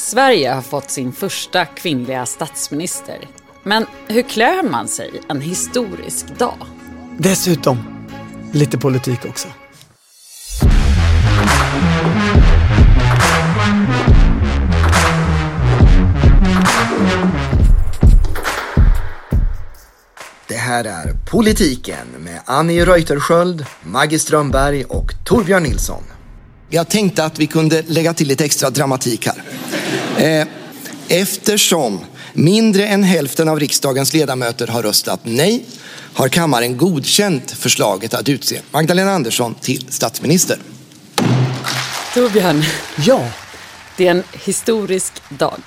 Sverige 0.00 0.50
har 0.50 0.62
fått 0.62 0.90
sin 0.90 1.12
första 1.12 1.66
kvinnliga 1.66 2.26
statsminister. 2.26 3.28
Men 3.62 3.86
hur 4.08 4.22
klär 4.22 4.62
man 4.62 4.88
sig 4.88 5.10
en 5.28 5.40
historisk 5.40 6.38
dag? 6.38 6.56
Dessutom 7.18 8.06
lite 8.52 8.78
politik 8.78 9.24
också. 9.24 9.48
Det 20.48 20.56
här 20.56 20.84
är 20.84 21.12
Politiken 21.30 22.06
med 22.18 22.40
Annie 22.44 22.84
Reuterskiöld, 22.84 23.66
Maggie 23.82 24.18
Strömberg 24.18 24.84
och 24.84 25.12
Torbjörn 25.24 25.62
Nilsson. 25.62 26.02
Jag 26.72 26.88
tänkte 26.88 27.24
att 27.24 27.38
vi 27.38 27.46
kunde 27.46 27.82
lägga 27.82 28.14
till 28.14 28.28
lite 28.28 28.44
extra 28.44 28.70
dramatik 28.70 29.26
här. 29.26 29.49
Eh, 30.20 30.46
eftersom 31.08 32.00
mindre 32.32 32.86
än 32.86 33.02
hälften 33.02 33.48
av 33.48 33.60
riksdagens 33.60 34.14
ledamöter 34.14 34.66
har 34.66 34.82
röstat 34.82 35.20
nej 35.22 35.64
har 36.14 36.28
kammaren 36.28 36.76
godkänt 36.76 37.50
förslaget 37.50 38.14
att 38.14 38.28
utse 38.28 38.60
Magdalena 38.70 39.10
Andersson 39.10 39.54
till 39.54 39.86
statsminister. 39.88 40.58
Torbjörn, 42.14 42.62
Ja, 42.98 43.28
det 43.96 44.06
är 44.06 44.10
en 44.10 44.22
historisk 44.32 45.12
dag. 45.28 45.60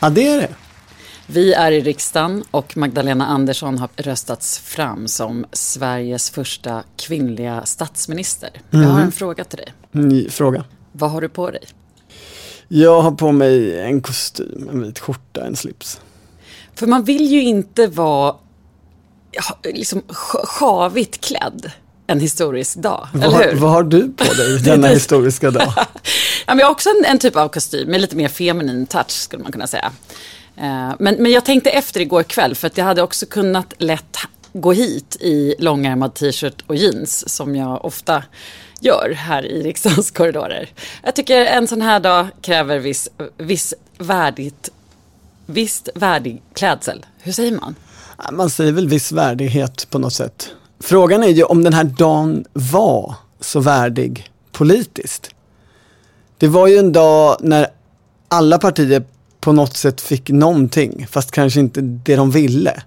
ja 0.00 0.10
det 0.10 0.28
är 0.28 0.40
det. 0.40 0.48
Vi 1.26 1.52
är 1.52 1.72
i 1.72 1.80
riksdagen 1.80 2.44
och 2.50 2.76
Magdalena 2.76 3.26
Andersson 3.26 3.78
har 3.78 3.88
röstats 3.96 4.58
fram 4.58 5.08
som 5.08 5.44
Sveriges 5.52 6.30
första 6.30 6.82
kvinnliga 6.96 7.66
statsminister. 7.66 8.50
Jag 8.70 8.78
har 8.78 9.00
en 9.00 9.12
fråga 9.12 9.44
till 9.44 9.58
dig. 9.58 9.72
Ny 9.92 10.30
fråga. 10.30 10.64
Vad 10.92 11.10
har 11.10 11.20
du 11.20 11.28
på 11.28 11.50
dig? 11.50 11.62
Jag 12.68 13.02
har 13.02 13.10
på 13.10 13.32
mig 13.32 13.80
en 13.80 14.00
kostym, 14.00 14.68
en 14.72 14.82
vit 14.82 14.98
skjorta, 14.98 15.46
en 15.46 15.56
slips. 15.56 16.00
För 16.74 16.86
man 16.86 17.04
vill 17.04 17.22
ju 17.32 17.42
inte 17.42 17.86
vara 17.86 18.34
liksom 19.64 20.00
sj- 20.08 20.46
sjavigt 20.46 21.20
klädd 21.24 21.70
en 22.06 22.20
historisk 22.20 22.76
dag, 22.76 23.08
eller 23.14 23.26
Vad, 23.30 23.44
hur? 23.46 23.54
vad 23.56 23.70
har 23.70 23.82
du 23.82 24.12
på 24.12 24.24
dig 24.34 24.58
denna 24.64 24.88
historiska 24.88 25.50
dag? 25.50 25.72
Ja, 26.46 26.54
men 26.54 26.58
jag 26.58 26.66
har 26.66 26.72
också 26.72 26.88
en, 26.98 27.04
en 27.04 27.18
typ 27.18 27.36
av 27.36 27.48
kostym 27.48 27.90
med 27.90 28.00
lite 28.00 28.16
mer 28.16 28.28
feminin 28.28 28.86
touch 28.86 29.10
skulle 29.10 29.42
man 29.42 29.52
kunna 29.52 29.66
säga. 29.66 29.92
Eh, 30.56 30.92
Men, 30.98 31.14
men 31.18 31.26
jag 31.32 31.44
tänkte 31.44 31.70
efter 31.70 32.00
igår 32.00 32.22
kväll 32.22 32.54
för 32.54 32.66
att 32.66 32.78
jag 32.78 32.84
hade 32.84 33.02
också 33.02 33.26
kunnat 33.26 33.74
lätt 33.78 34.16
gå 34.52 34.72
hit 34.72 35.16
i 35.20 35.54
långärmad 35.58 36.14
t-shirt 36.14 36.64
och 36.66 36.76
jeans 36.76 37.28
som 37.28 37.56
jag 37.56 37.84
ofta 37.84 38.22
gör 38.80 39.10
här 39.16 39.46
i 39.46 39.62
riksdagens 39.62 40.10
korridorer. 40.10 40.68
Jag 41.02 41.14
tycker 41.14 41.46
en 41.46 41.68
sån 41.68 41.82
här 41.82 42.00
dag 42.00 42.26
kräver 42.40 42.78
viss, 42.78 43.08
viss 43.36 43.74
värdigt, 43.98 44.70
visst 45.46 45.88
värdig 45.94 46.42
klädsel. 46.54 47.06
Hur 47.18 47.32
säger 47.32 47.52
man? 47.52 47.74
Man 48.32 48.50
säger 48.50 48.72
väl 48.72 48.88
viss 48.88 49.12
värdighet 49.12 49.90
på 49.90 49.98
något 49.98 50.12
sätt. 50.12 50.50
Frågan 50.80 51.22
är 51.22 51.28
ju 51.28 51.42
om 51.42 51.64
den 51.64 51.72
här 51.72 51.84
dagen 51.84 52.44
var 52.52 53.14
så 53.40 53.60
värdig 53.60 54.30
politiskt. 54.52 55.30
Det 56.38 56.48
var 56.48 56.66
ju 56.66 56.78
en 56.78 56.92
dag 56.92 57.36
när 57.40 57.66
alla 58.28 58.58
partier 58.58 59.04
på 59.40 59.52
något 59.52 59.76
sätt 59.76 60.00
fick 60.00 60.30
någonting, 60.30 61.06
fast 61.10 61.30
kanske 61.30 61.60
inte 61.60 61.80
det 61.80 62.16
de 62.16 62.30
ville. 62.30 62.82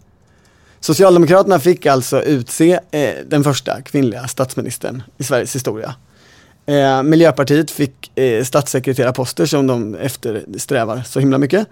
Socialdemokraterna 0.81 1.59
fick 1.59 1.85
alltså 1.85 2.21
utse 2.21 2.79
eh, 2.91 3.13
den 3.25 3.43
första 3.43 3.81
kvinnliga 3.81 4.27
statsministern 4.27 5.03
i 5.17 5.23
Sveriges 5.23 5.55
historia. 5.55 5.95
Eh, 6.65 7.03
Miljöpartiet 7.03 7.71
fick 7.71 8.17
eh, 8.17 8.43
statssekreterarposter 8.43 9.45
som 9.45 9.67
de 9.67 9.95
eftersträvar 9.95 11.03
så 11.03 11.19
himla 11.19 11.37
mycket. 11.37 11.67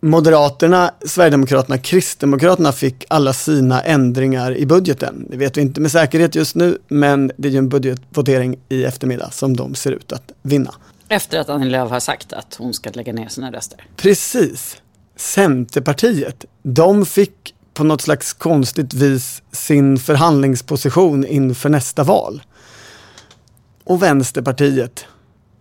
Moderaterna, 0.00 0.94
Sverigedemokraterna, 1.06 1.78
Kristdemokraterna 1.78 2.72
fick 2.72 3.04
alla 3.08 3.32
sina 3.32 3.82
ändringar 3.82 4.56
i 4.56 4.66
budgeten. 4.66 5.26
Det 5.30 5.36
vet 5.36 5.56
vi 5.56 5.60
inte 5.60 5.80
med 5.80 5.90
säkerhet 5.90 6.34
just 6.34 6.54
nu, 6.54 6.78
men 6.88 7.32
det 7.36 7.48
är 7.48 7.52
ju 7.52 7.58
en 7.58 7.68
budgetvotering 7.68 8.58
i 8.68 8.84
eftermiddag 8.84 9.30
som 9.30 9.56
de 9.56 9.74
ser 9.74 9.92
ut 9.92 10.12
att 10.12 10.32
vinna. 10.42 10.74
Efter 11.08 11.38
att 11.38 11.48
Annie 11.48 11.70
Lööf 11.70 11.90
har 11.90 12.00
sagt 12.00 12.32
att 12.32 12.54
hon 12.58 12.74
ska 12.74 12.90
lägga 12.90 13.12
ner 13.12 13.28
sina 13.28 13.52
röster. 13.52 13.84
Precis. 13.96 14.76
Centerpartiet, 15.16 16.44
de 16.62 17.06
fick 17.06 17.54
på 17.74 17.84
något 17.84 18.00
slags 18.00 18.32
konstigt 18.32 18.94
vis 18.94 19.42
sin 19.52 19.98
förhandlingsposition 19.98 21.26
inför 21.26 21.68
nästa 21.68 22.04
val. 22.04 22.42
Och 23.84 24.02
Vänsterpartiet, 24.02 25.04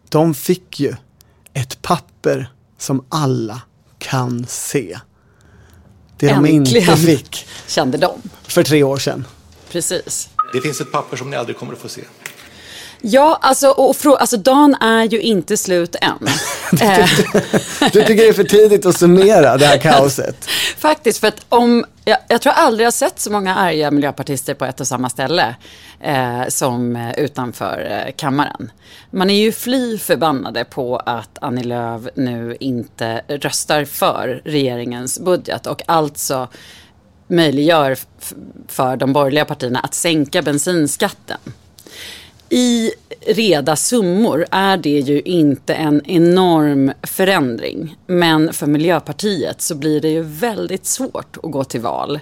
de 0.09 0.33
fick 0.33 0.79
ju 0.79 0.95
ett 1.53 1.81
papper 1.81 2.51
som 2.77 3.05
alla 3.09 3.61
kan 3.97 4.45
se. 4.47 4.99
Det 6.17 6.27
de 6.27 6.45
inte 6.45 6.77
Äntligen. 6.77 6.97
fick 6.97 7.47
Kände 7.67 7.97
de. 7.97 8.21
för 8.43 8.63
tre 8.63 8.83
år 8.83 8.97
sedan. 8.97 9.25
Precis. 9.71 10.29
Det 10.53 10.61
finns 10.61 10.81
ett 10.81 10.91
papper 10.91 11.17
som 11.17 11.29
ni 11.29 11.35
aldrig 11.37 11.57
kommer 11.57 11.73
att 11.73 11.79
få 11.79 11.87
se. 11.89 12.01
Ja, 13.01 13.37
alltså, 13.41 13.67
och 13.69 13.95
frå- 13.95 14.15
alltså 14.17 14.37
dagen 14.37 14.75
är 14.81 15.03
ju 15.03 15.21
inte 15.21 15.57
slut 15.57 15.95
än. 16.01 16.27
eh, 16.81 17.09
Du 17.93 18.01
tycker 18.01 18.15
det 18.15 18.27
är 18.27 18.33
för 18.33 18.43
tidigt 18.43 18.85
att 18.85 18.97
summera 18.97 19.57
det 19.57 19.65
här 19.65 19.77
kaoset? 19.81 20.45
faktiskt, 20.77 21.19
för 21.19 21.27
att 21.27 21.45
om, 21.49 21.85
jag, 22.05 22.17
jag 22.27 22.41
tror 22.41 22.53
aldrig 22.53 22.85
jag 22.85 22.93
sett 22.93 23.19
så 23.19 23.31
många 23.31 23.55
arga 23.55 23.91
miljöpartister 23.91 24.53
på 24.53 24.65
ett 24.65 24.79
och 24.79 24.87
samma 24.87 25.09
ställe 25.09 25.55
eh, 26.01 26.47
som 26.47 26.95
eh, 26.95 27.11
utanför 27.19 28.03
eh, 28.07 28.11
kammaren. 28.15 28.71
Man 29.11 29.29
är 29.29 29.39
ju 29.41 29.51
fly 29.51 29.97
förbannade 29.97 30.65
på 30.65 30.97
att 30.97 31.37
Annie 31.41 31.63
Lööf 31.63 32.01
nu 32.15 32.57
inte 32.59 33.21
röstar 33.27 33.85
för 33.85 34.41
regeringens 34.45 35.19
budget 35.19 35.67
och 35.67 35.81
alltså 35.85 36.47
möjliggör 37.27 37.91
f- 37.91 38.33
för 38.67 38.95
de 38.97 39.13
borgerliga 39.13 39.45
partierna 39.45 39.79
att 39.79 39.93
sänka 39.93 40.41
bensinskatten. 40.41 41.37
I 42.49 42.91
reda 43.25 43.75
summor 43.75 44.45
är 44.51 44.77
det 44.77 44.99
ju 44.99 45.21
inte 45.21 45.73
en 45.73 46.01
enorm 46.05 46.91
förändring. 47.03 47.97
Men 48.07 48.53
för 48.53 48.67
Miljöpartiet 48.67 49.61
så 49.61 49.75
blir 49.75 50.01
det 50.01 50.09
ju 50.09 50.21
väldigt 50.21 50.85
svårt 50.85 51.37
att 51.43 51.51
gå 51.51 51.63
till 51.63 51.81
val 51.81 52.19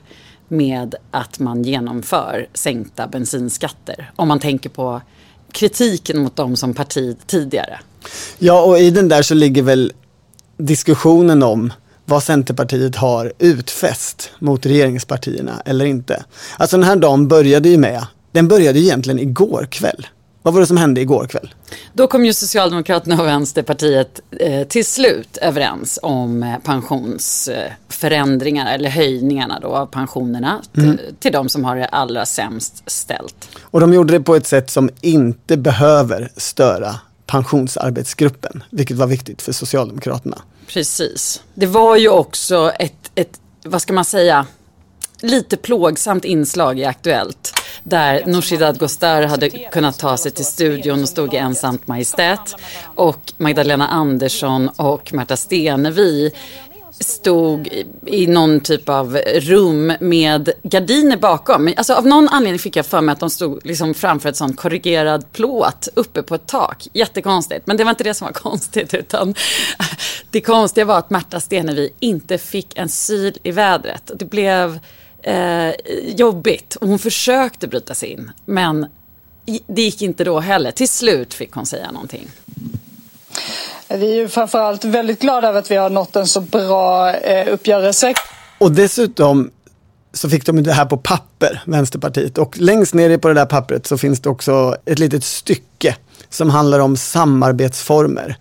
med 0.47 0.95
att 1.11 1.39
man 1.39 1.63
genomför 1.63 2.47
sänkta 2.53 3.07
bensinskatter. 3.07 4.11
Om 4.15 4.27
man 4.27 4.39
tänker 4.39 4.69
på 4.69 5.01
kritiken 5.51 6.19
mot 6.19 6.35
dem 6.35 6.55
som 6.55 6.73
parti 6.73 7.17
tidigare. 7.27 7.79
Ja, 8.39 8.63
och 8.63 8.79
i 8.79 8.89
den 8.89 9.09
där 9.09 9.21
så 9.21 9.33
ligger 9.33 9.63
väl 9.63 9.93
diskussionen 10.57 11.43
om 11.43 11.73
vad 12.05 12.23
Centerpartiet 12.23 12.95
har 12.95 13.33
utfäst 13.39 14.31
mot 14.39 14.65
regeringspartierna 14.65 15.61
eller 15.65 15.85
inte. 15.85 16.25
Alltså 16.57 16.77
den 16.77 16.85
här 16.85 16.95
dagen 16.95 17.27
började 17.27 17.69
ju 17.69 17.77
med, 17.77 18.05
den 18.31 18.47
började 18.47 18.79
ju 18.79 18.85
egentligen 18.85 19.19
igår 19.19 19.67
kväll. 19.71 20.07
Vad 20.47 20.53
var 20.53 20.61
det 20.61 20.67
som 20.67 20.77
hände 20.77 21.01
igår 21.01 21.27
kväll? 21.27 21.53
Då 21.93 22.07
kom 22.07 22.25
ju 22.25 22.33
Socialdemokraterna 22.33 23.21
och 23.21 23.27
Vänsterpartiet 23.27 24.21
eh, 24.39 24.67
till 24.67 24.85
slut 24.85 25.37
överens 25.37 25.99
om 26.01 26.43
eh, 26.43 26.55
pensionsförändringar 26.63 28.73
eller 28.73 28.89
höjningarna 28.89 29.59
då 29.59 29.67
av 29.67 29.85
pensionerna 29.85 30.61
t- 30.75 30.81
till 31.19 31.31
de 31.31 31.49
som 31.49 31.65
har 31.65 31.75
det 31.75 31.85
allra 31.85 32.25
sämst 32.25 32.83
ställt. 32.85 33.49
Och 33.61 33.79
de 33.79 33.93
gjorde 33.93 34.13
det 34.13 34.19
på 34.19 34.35
ett 34.35 34.47
sätt 34.47 34.69
som 34.69 34.89
inte 35.01 35.57
behöver 35.57 36.31
störa 36.37 36.95
pensionsarbetsgruppen, 37.25 38.63
vilket 38.69 38.97
var 38.97 39.07
viktigt 39.07 39.41
för 39.41 39.51
Socialdemokraterna. 39.51 40.37
Precis. 40.67 41.41
Det 41.53 41.65
var 41.65 41.97
ju 41.97 42.09
också 42.09 42.71
ett, 42.79 43.11
ett 43.15 43.39
vad 43.65 43.81
ska 43.81 43.93
man 43.93 44.05
säga, 44.05 44.45
lite 45.21 45.57
plågsamt 45.57 46.25
inslag 46.25 46.79
i 46.79 46.85
Aktuellt. 46.85 47.53
Där 47.83 48.23
Nooshi 48.25 48.57
Dadgostar 48.57 49.23
hade 49.23 49.49
kunnat 49.49 49.99
ta 49.99 50.17
sig 50.17 50.31
till 50.31 50.45
studion 50.45 51.01
och 51.03 51.09
stod 51.09 51.33
i 51.33 51.37
ensamt 51.37 51.87
majestät. 51.87 52.55
Och 52.95 53.33
Magdalena 53.37 53.87
Andersson 53.87 54.69
och 54.75 55.13
Märta 55.13 55.37
Stenevi 55.37 56.31
stod 56.99 57.67
i- 58.05 58.27
någon 58.27 58.59
typ 58.59 58.89
av 58.89 59.17
rum 59.35 59.93
med 59.99 60.49
gardiner 60.63 61.17
bakom. 61.17 61.73
Alltså, 61.77 61.93
av 61.93 62.07
någon 62.07 62.29
anledning 62.29 62.59
fick 62.59 62.75
jag 62.75 62.85
för 62.85 63.01
mig 63.01 63.13
att 63.13 63.19
de 63.19 63.29
stod 63.29 63.65
liksom 63.65 63.93
framför 63.93 64.29
ett 64.29 64.35
sånt 64.35 64.57
korrigerad 64.57 65.31
plåt 65.33 65.87
uppe 65.93 66.23
på 66.23 66.35
ett 66.35 66.47
tak. 66.47 66.87
Jättekonstigt. 66.93 67.67
Men 67.67 67.77
det 67.77 67.83
var 67.83 67.89
inte 67.91 68.03
det 68.03 68.13
som 68.13 68.25
var 68.25 68.33
konstigt. 68.49 68.93
Utan 68.93 69.33
det 70.31 70.41
konstiga 70.41 70.85
var 70.85 70.97
att 70.97 71.09
Märta 71.09 71.39
Stenevi 71.39 71.89
inte 71.99 72.37
fick 72.37 72.77
en 72.77 72.89
syl 72.89 73.37
i 73.43 73.51
vädret. 73.51 74.11
Det 74.15 74.25
blev 74.25 74.79
eh, 75.27 75.73
jobbigt. 76.05 76.75
Och 76.75 76.87
hon 76.87 76.99
försökte 76.99 77.67
bryta 77.67 77.93
sig 77.93 78.09
in. 78.09 78.31
Men 78.45 78.85
det 79.67 79.81
gick 79.81 80.01
inte 80.01 80.23
då 80.23 80.39
heller. 80.39 80.71
Till 80.71 80.89
slut 80.89 81.33
fick 81.33 81.51
hon 81.51 81.65
säga 81.65 81.91
någonting. 81.91 82.27
Vi 83.89 84.11
är 84.11 84.15
ju 84.15 84.27
framförallt 84.27 84.85
väldigt 84.85 85.19
glada 85.21 85.47
över 85.47 85.59
att 85.59 85.71
vi 85.71 85.75
har 85.75 85.89
nått 85.89 86.15
en 86.15 86.27
så 86.27 86.41
bra 86.41 87.15
eh, 87.15 87.53
uppgörelse. 87.53 88.13
Och 88.57 88.71
dessutom 88.71 89.51
så 90.13 90.29
fick 90.29 90.45
de 90.45 90.63
det 90.63 90.73
här 90.73 90.85
på 90.85 90.97
papper, 90.97 91.63
Vänsterpartiet. 91.65 92.37
Och 92.37 92.57
längst 92.57 92.93
ner 92.93 93.17
på 93.17 93.27
det 93.27 93.33
där 93.33 93.45
pappret 93.45 93.87
så 93.87 93.97
finns 93.97 94.19
det 94.19 94.29
också 94.29 94.77
ett 94.85 94.99
litet 94.99 95.23
stycke 95.23 95.95
som 96.29 96.49
handlar 96.49 96.79
om 96.79 96.97
samarbetsformer. 96.97 98.37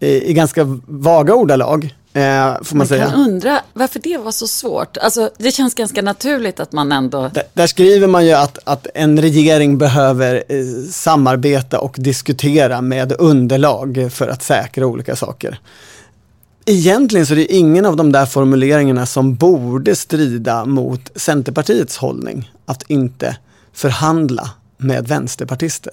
i, 0.00 0.30
i 0.30 0.32
ganska 0.32 0.80
vaga 0.86 1.34
ordalag. 1.34 1.94
Eh, 2.16 2.22
får 2.62 2.76
man, 2.76 2.78
Man 2.78 2.86
säga. 2.86 3.10
kan 3.10 3.20
undra 3.20 3.60
varför 3.72 4.00
det 4.00 4.18
var 4.18 4.32
så 4.32 4.46
svårt. 4.48 4.96
Alltså, 4.96 5.30
det 5.38 5.50
känns 5.50 5.74
ganska 5.74 6.02
naturligt 6.02 6.60
att 6.60 6.72
man 6.72 6.92
ändå... 6.92 7.30
Där, 7.34 7.42
där 7.52 7.66
skriver 7.66 8.06
man 8.06 8.26
ju 8.26 8.32
att, 8.32 8.58
att 8.64 8.86
en 8.94 9.20
regering 9.20 9.78
behöver 9.78 10.44
eh, 10.48 10.64
samarbeta 10.90 11.80
och 11.80 11.96
diskutera 11.98 12.80
med 12.80 13.12
underlag 13.18 14.08
för 14.12 14.28
att 14.28 14.42
säkra 14.42 14.86
olika 14.86 15.16
saker. 15.16 15.58
Egentligen 16.66 17.26
så 17.26 17.32
är 17.32 17.36
det 17.36 17.52
ingen 17.52 17.86
av 17.86 17.96
de 17.96 18.12
där 18.12 18.26
formuleringarna 18.26 19.06
som 19.06 19.34
borde 19.34 19.96
strida 19.96 20.64
mot 20.64 21.10
Centerpartiets 21.14 21.96
hållning 21.96 22.52
att 22.66 22.82
inte 22.90 23.36
förhandla 23.72 24.50
med 24.76 25.08
vänsterpartister. 25.08 25.92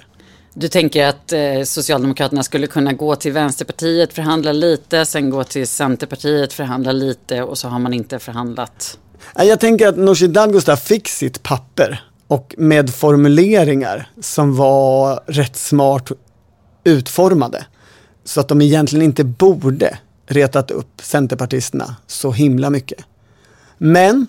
Du 0.54 0.68
tänker 0.68 1.08
att 1.08 1.34
eh, 1.34 1.64
Socialdemokraterna 1.64 2.44
skulle 2.44 2.68
kunna 2.68 2.94
gå 2.94 3.16
till 3.16 3.32
Vänsterpartiet, 3.32 4.14
förhandla 4.14 4.52
lite, 4.52 5.06
sen 5.06 5.30
gå 5.30 5.44
till 5.44 5.68
Centerpartiet, 5.68 6.54
förhandla 6.54 6.92
lite 6.92 7.44
och 7.44 7.58
så 7.58 7.68
har 7.68 7.80
man 7.80 7.94
inte 7.94 8.20
förhandlat. 8.20 8.98
Jag 9.36 9.60
tänker 9.60 9.88
att 9.88 9.98
Nooshi 9.98 10.28
Dadgostar 10.28 10.76
fick 10.76 11.08
sitt 11.08 11.44
papper 11.44 12.04
och 12.28 12.56
med 12.58 12.90
formuleringar 12.90 14.10
som 14.22 14.56
var 14.56 15.24
rätt 15.26 15.56
smart 15.56 16.12
utformade. 16.84 17.66
Så 18.24 18.40
att 18.40 18.48
de 18.48 18.62
egentligen 18.62 19.06
inte 19.06 19.24
borde 19.24 19.98
retat 20.28 20.72
upp 20.72 21.02
Centerpartisterna 21.02 21.96
så 22.08 22.32
himla 22.32 22.70
mycket. 22.70 23.00
Men 23.78 24.28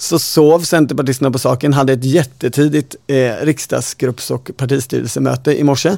så 0.00 0.18
sov 0.18 0.60
Centerpartisterna 0.60 1.30
på 1.30 1.38
saken, 1.38 1.72
hade 1.72 1.92
ett 1.92 2.04
jättetidigt 2.04 2.96
eh, 3.06 3.32
riksdagsgrupps 3.40 4.30
och 4.30 4.50
partistyrelsemöte 4.56 5.60
i 5.60 5.64
morse. 5.64 5.96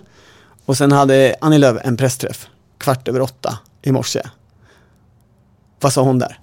Och 0.64 0.76
sen 0.76 0.92
hade 0.92 1.34
Annie 1.40 1.58
Lööf 1.58 1.76
en 1.84 1.96
pressträff 1.96 2.48
kvart 2.78 3.08
över 3.08 3.20
åtta 3.20 3.58
i 3.82 3.92
morse. 3.92 4.20
Vad 5.80 5.92
sa 5.92 6.02
hon 6.02 6.18
där? 6.18 6.38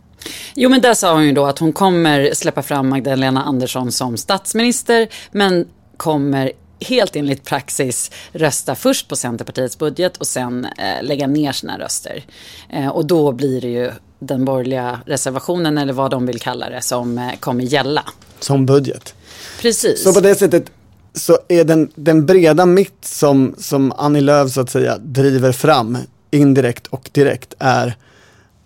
Jo, 0.56 0.69
men 0.69 0.81
där 0.81 0.94
sa 0.94 1.13
hon 1.13 1.25
ju 1.25 1.31
då 1.31 1.45
att 1.45 1.59
hon 1.59 1.73
kommer 1.73 2.33
släppa 2.33 2.61
fram 2.61 2.89
Magdalena 2.89 3.44
Andersson 3.44 3.91
som 3.91 4.17
statsminister, 4.17 5.07
men 5.31 5.67
kommer 5.97 6.51
helt 6.79 7.15
enligt 7.15 7.45
praxis 7.45 8.12
rösta 8.31 8.75
först 8.75 9.07
på 9.07 9.15
Centerpartiets 9.15 9.77
budget 9.77 10.17
och 10.17 10.27
sen 10.27 10.65
eh, 10.65 11.03
lägga 11.03 11.27
ner 11.27 11.51
sina 11.51 11.79
röster. 11.79 12.23
Eh, 12.69 12.88
och 12.88 13.05
då 13.05 13.31
blir 13.31 13.62
det 13.62 13.69
ju 13.69 13.91
den 14.19 14.45
borgerliga 14.45 15.00
reservationen, 15.06 15.77
eller 15.77 15.94
vad 15.94 16.12
de 16.12 16.25
vill 16.25 16.39
kalla 16.39 16.69
det, 16.69 16.81
som 16.81 17.18
eh, 17.18 17.31
kommer 17.39 17.63
gälla. 17.63 18.04
Som 18.39 18.66
budget. 18.66 19.13
Precis. 19.62 20.04
Så 20.04 20.13
på 20.13 20.19
det 20.19 20.36
sättet 20.36 20.71
så 21.13 21.38
är 21.48 21.63
den, 21.63 21.89
den 21.95 22.25
breda 22.25 22.66
mitt 22.66 23.06
som, 23.06 23.56
som 23.57 23.94
Annie 23.98 24.21
Lööf 24.21 24.51
så 24.51 24.62
att 24.62 24.69
säga 24.69 24.98
driver 24.98 25.51
fram 25.51 25.98
indirekt 26.31 26.88
och 26.88 27.10
direkt 27.13 27.54
är 27.60 27.95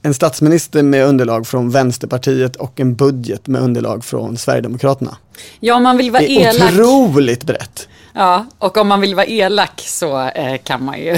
en 0.02 0.14
statsminister 0.14 0.84
med 0.84 1.06
underlag 1.06 1.48
från 1.48 1.70
Vänsterpartiet 1.70 2.56
och 2.56 2.80
en 2.80 2.96
budget 2.96 3.48
med 3.48 3.62
underlag 3.62 4.06
från 4.06 4.38
Sverigedemokraterna. 4.38 5.18
Ja, 5.60 5.80
man 5.80 5.98
vill 5.98 6.12
vara 6.12 6.22
Det 6.22 6.32
är 6.32 6.56
elak. 6.56 6.74
otroligt 6.74 7.44
brett. 7.44 7.88
Ja, 8.13 8.45
och 8.57 8.77
om 8.77 8.88
man 8.88 9.01
vill 9.01 9.15
vara 9.15 9.25
elak 9.25 9.81
så 9.86 10.27
eh, 10.27 10.57
kan 10.57 10.83
man 10.83 11.00
ju 11.00 11.18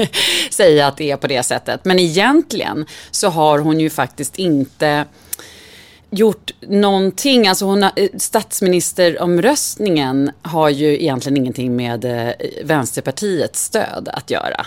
säga 0.50 0.86
att 0.86 0.96
det 0.96 1.10
är 1.10 1.16
på 1.16 1.26
det 1.26 1.42
sättet. 1.42 1.84
Men 1.84 1.98
egentligen 1.98 2.86
så 3.10 3.28
har 3.28 3.58
hon 3.58 3.80
ju 3.80 3.90
faktiskt 3.90 4.38
inte 4.38 5.04
gjort 6.10 6.50
någonting. 6.60 7.48
Alltså 7.48 7.64
hon 7.64 7.82
har, 7.82 7.92
eh, 7.96 8.08
statsministeromröstningen 8.18 10.30
har 10.42 10.68
ju 10.68 11.02
egentligen 11.02 11.36
ingenting 11.36 11.76
med 11.76 12.04
eh, 12.04 12.30
Vänsterpartiets 12.64 13.64
stöd 13.64 14.08
att 14.12 14.30
göra. 14.30 14.66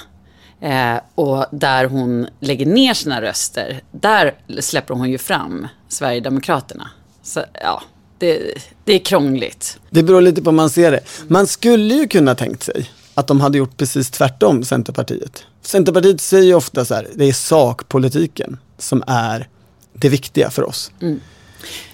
Eh, 0.61 0.99
och 1.15 1.45
där 1.51 1.85
hon 1.85 2.27
lägger 2.39 2.65
ner 2.65 2.93
sina 2.93 3.21
röster, 3.21 3.81
där 3.91 4.35
släpper 4.59 4.93
hon 4.93 5.09
ju 5.09 5.17
fram 5.17 5.67
Sverigedemokraterna. 5.87 6.89
Så 7.23 7.43
ja, 7.61 7.81
det, 8.17 8.53
det 8.83 8.93
är 8.93 8.99
krångligt. 8.99 9.79
Det 9.89 10.03
beror 10.03 10.21
lite 10.21 10.41
på 10.41 10.49
hur 10.49 10.55
man 10.55 10.69
ser 10.69 10.91
det. 10.91 10.99
Man 11.27 11.47
skulle 11.47 11.93
ju 11.93 12.07
kunna 12.07 12.35
tänkt 12.35 12.63
sig 12.63 12.91
att 13.13 13.27
de 13.27 13.41
hade 13.41 13.57
gjort 13.57 13.77
precis 13.77 14.11
tvärtom, 14.11 14.63
Centerpartiet. 14.63 15.43
Centerpartiet 15.61 16.21
säger 16.21 16.43
ju 16.43 16.53
ofta 16.53 16.85
så 16.85 16.93
här, 16.93 17.07
det 17.15 17.25
är 17.25 17.33
sakpolitiken 17.33 18.57
som 18.77 19.03
är 19.07 19.47
det 19.93 20.09
viktiga 20.09 20.49
för 20.49 20.63
oss. 20.63 20.91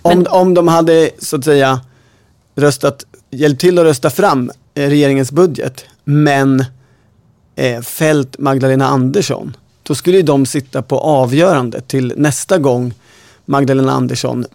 Om, 0.01 0.25
om 0.29 0.53
de 0.53 0.67
hade, 0.67 1.09
så 1.19 1.35
att 1.35 1.45
säga, 1.45 1.81
röstat, 2.55 3.05
hjälpt 3.29 3.61
till 3.61 3.79
att 3.79 3.85
rösta 3.85 4.09
fram 4.09 4.51
eh, 4.73 4.89
regeringens 4.89 5.31
budget, 5.31 5.85
men 6.03 6.65
eh, 7.55 7.81
fällt 7.81 8.39
Magdalena 8.39 8.87
Andersson, 8.87 9.57
då 9.83 9.95
skulle 9.95 10.17
ju 10.17 10.23
de 10.23 10.45
sitta 10.45 10.81
på 10.81 10.99
avgörande 10.99 11.81
till 11.81 12.13
nästa 12.17 12.57
gång 12.57 12.93
Magdalena 13.45 13.91
Andersson 13.91 14.45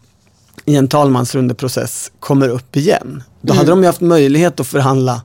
i 0.69 0.77
en 0.77 0.89
talmansrundeprocess 0.89 2.13
kommer 2.21 2.49
upp 2.49 2.77
igen. 2.77 3.23
Då 3.41 3.55
hade 3.55 3.71
de 3.71 3.81
ju 3.81 3.87
haft 3.87 4.01
möjlighet 4.01 4.61
att 4.61 4.67
förhandla 4.67 5.23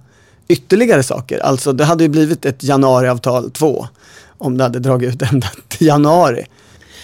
ytterligare 0.47 1.03
saker. 1.03 1.39
Alltså 1.39 1.73
det 1.73 1.85
hade 1.85 2.03
ju 2.03 2.09
blivit 2.09 2.45
ett 2.45 2.63
januariavtal 2.63 3.51
2 3.51 3.87
om 4.37 4.57
det 4.57 4.63
hade 4.63 4.79
dragit 4.79 5.15
ut 5.15 5.31
ända 5.31 5.47
till 5.67 5.87
januari. 5.87 6.45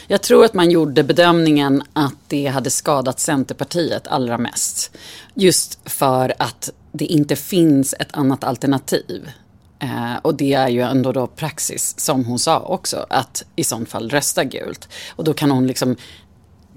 Jag 0.08 0.22
tror 0.22 0.46
att 0.46 0.54
man 0.54 0.72
gjorde 0.72 1.04
bedömningen 1.04 1.84
att 1.94 2.16
det 2.28 2.46
hade 2.46 2.70
skadat 2.70 3.20
Centerpartiet 3.20 4.08
allra 4.08 4.38
mest. 4.38 4.92
Just 5.34 5.80
för 5.86 6.34
att 6.40 6.70
det 6.92 7.06
inte 7.06 7.36
finns 7.36 7.96
ett 8.00 8.10
annat 8.12 8.44
alternativ. 8.44 9.30
Eh, 9.80 10.18
och 10.22 10.36
det 10.36 10.54
är 10.54 10.70
ju 10.70 10.82
ändå 10.82 11.12
då 11.12 11.28
praxis, 11.28 12.00
som 12.00 12.26
hon 12.26 12.40
sa 12.40 12.60
också, 12.60 13.06
att 13.10 13.44
i 13.56 13.64
sånt 13.64 13.90
fall 13.90 14.10
rösta 14.10 14.44
gult. 14.44 14.90
Och 15.16 15.24
då 15.24 15.34
kan 15.34 15.52
hon 15.52 15.68
liksom 15.68 15.96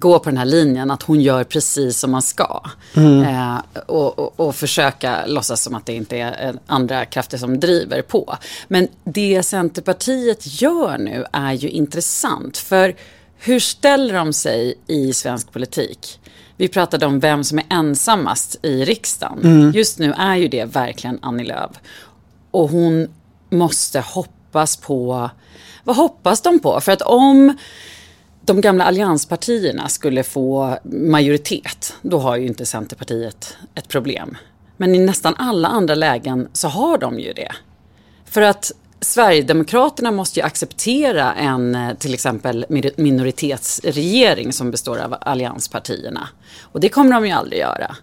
gå 0.03 0.19
på 0.19 0.31
den 0.31 0.37
här 0.37 0.45
linjen 0.45 0.91
att 0.91 1.03
hon 1.03 1.21
gör 1.21 1.45
precis 1.45 1.99
som 1.99 2.11
man 2.11 2.23
ska. 2.23 2.63
Eh, 2.97 3.59
och, 3.87 4.19
och, 4.19 4.41
och 4.41 4.55
försöka 4.55 5.27
låtsas 5.27 5.63
som 5.63 5.75
att 5.75 5.87
det 5.87 5.93
inte 5.93 6.17
är 6.17 6.49
eh, 6.49 6.55
andra 6.67 7.05
krafter 7.05 7.39
som 7.39 7.61
driver 7.61 8.03
på. 8.03 8.37
Men 8.69 8.89
det 9.05 9.43
Centerpartiet 9.43 10.63
gör 10.63 10.99
nu 10.99 11.25
är 11.33 11.53
ju 11.53 11.69
intressant. 11.69 12.59
För 12.59 12.95
hur 13.39 13.61
ställer 13.61 14.15
de 14.15 14.33
sig 14.33 14.75
i 14.87 15.13
svensk 15.13 15.53
politik? 15.53 16.21
Vi 16.57 16.69
pratade 16.69 17.07
om 17.07 17.21
vem 17.21 17.45
som 17.45 17.59
är 17.59 17.65
ensammast 17.71 18.57
i 18.63 18.85
riksdagen. 18.85 19.73
Just 19.75 19.99
nu 19.99 20.13
är 20.19 20.37
ju 20.37 20.49
det 20.49 20.65
verkligen 20.65 21.19
Annie 21.23 21.45
Lööf. 21.45 21.71
Och 22.51 22.69
hon 22.69 23.09
måste 23.51 24.01
hoppas 24.01 24.77
på... 24.77 25.31
Vad 25.85 25.97
hoppas 25.97 26.43
de 26.43 26.59
på? 26.59 26.81
För 26.81 26.93
att 26.93 27.03
om 27.03 27.57
de 28.45 28.61
gamla 28.61 28.85
allianspartierna 28.85 29.89
skulle 29.89 30.23
få 30.23 30.79
majoritet, 30.85 31.95
då 32.03 32.19
har 32.19 32.37
ju 32.37 32.47
inte 32.47 32.67
Centerpartiet 32.67 33.57
ett 33.75 33.89
problem. 33.89 34.37
Men 34.77 34.95
i 34.95 34.99
nästan 34.99 35.35
alla 35.39 35.69
andra 35.69 35.95
lägen 35.95 36.49
så 36.53 36.69
har 36.69 36.99
de 36.99 37.19
ju 37.19 37.33
det. 37.33 37.53
För 38.25 38.43
att 38.43 38.73
Sverigedemokraterna 39.01 40.11
måste 40.11 40.41
ju 40.41 40.47
acceptera 40.47 41.35
en 41.35 41.75
eh, 41.75 41.95
till 41.95 42.15
exempel 42.15 42.67
minoritetsregering 42.97 44.53
som 44.53 44.71
består 44.71 44.99
av 44.99 45.17
allianspartierna. 45.21 46.29
Och 46.63 46.81
det 46.81 46.89
kommer 46.89 47.15
de 47.15 47.27
ju 47.27 47.33
aldrig 47.33 47.61
göra. 47.61 47.97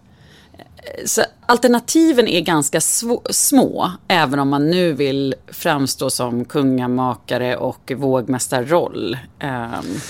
Eh, 0.57 1.05
så 1.05 1.21
alternativen 1.45 2.27
är 2.27 2.41
ganska 2.41 2.81
små, 3.29 3.91
även 4.07 4.39
om 4.39 4.49
man 4.49 4.69
nu 4.69 4.93
vill 4.93 5.35
framstå 5.47 6.09
som 6.09 6.45
kungamakare 6.45 7.57
och 7.57 7.91
vågmästarroll. 7.95 9.17
Um, 9.43 10.01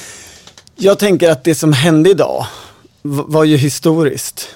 jag 0.81 0.99
tänker 0.99 1.31
att 1.31 1.43
det 1.43 1.55
som 1.55 1.73
hände 1.73 2.09
idag 2.09 2.45
var 3.01 3.43
ju 3.43 3.57
historiskt 3.57 4.47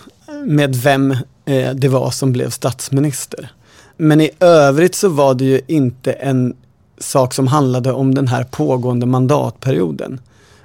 med 0.46 0.75
vem 0.75 1.12
eh, 1.46 1.74
det 1.74 1.88
var 1.88 2.12
som 2.12 2.32
blev 2.32 2.50
statsminister. 2.50 3.51
Men 3.98 4.22
i 4.22 4.32
övrigt 4.39 4.96
så 4.96 5.10
var 5.10 5.34
det 5.34 5.46
ju 5.46 5.62
inte 5.68 6.12
en 6.12 6.56
sak 6.98 7.34
som 7.34 7.48
handlade 7.48 7.92
om 7.92 8.15
den 8.15 8.27
här 8.27 8.44
pågående 8.44 9.06
mandatperioden. 9.06 10.20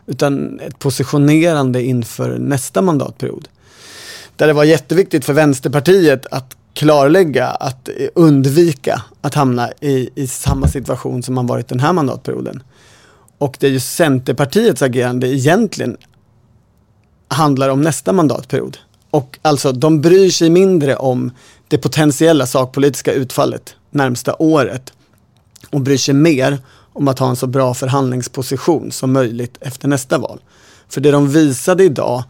Utan 0.07 0.61
ett 0.61 0.79
positionerande 0.79 1.83
inför 1.83 2.39
nästa 2.39 2.83
mandatperiod. 2.83 3.49
Där 4.37 4.47
det 4.47 4.53
var 4.53 4.65
jätteviktigt 4.65 5.25
för 5.25 5.33
Vänsterpartiet 5.33 6.27
att 6.31 6.57
klarlägga, 6.73 7.47
att 7.47 7.89
undvika 8.15 9.03
att 9.21 9.35
hamna 9.35 9.71
i, 9.81 10.11
i 10.15 10.27
samma 10.27 10.69
situation 10.69 11.23
som 11.23 11.35
man 11.35 11.47
varit 11.47 11.69
den 11.69 11.81
här 11.81 11.93
mandatperioden. 11.93 12.63
Och 13.39 13.57
det 13.61 13.67
är 13.67 13.71
ju 13.71 13.81
Centerpartiets 13.81 14.83
agerande 14.83 15.29
egentligen 15.29 15.97
handlar 17.29 17.69
om 17.69 17.83
nästa 17.83 18.13
mandatperiod. 18.13 18.79
Och 19.11 19.39
alltså, 19.43 19.73
de 19.73 20.01
bryr 20.01 20.31
sig 20.31 20.51
mindre 20.51 20.97
om 20.97 21.31
det 21.69 21.79
potentiella 21.79 22.47
sakpolitiska 22.47 23.13
utfallet 23.13 23.77
närmsta 23.91 24.35
året 24.39 24.93
och 25.71 25.81
bryr 25.81 25.97
sig 25.97 26.15
mer 26.15 26.59
om 26.93 27.09
att 27.09 27.19
ha 27.19 27.29
en 27.29 27.37
så 27.37 27.47
bra 27.47 27.75
förhandlingsposition 27.75 28.93
som 28.93 29.13
möjligt 29.13 29.59
efter 29.61 29.89
nästa 29.89 30.19
val. 30.19 30.41
För 30.89 31.01
det 31.01 31.11
de 31.11 31.29
visade 31.29 31.85
idag 31.85 32.23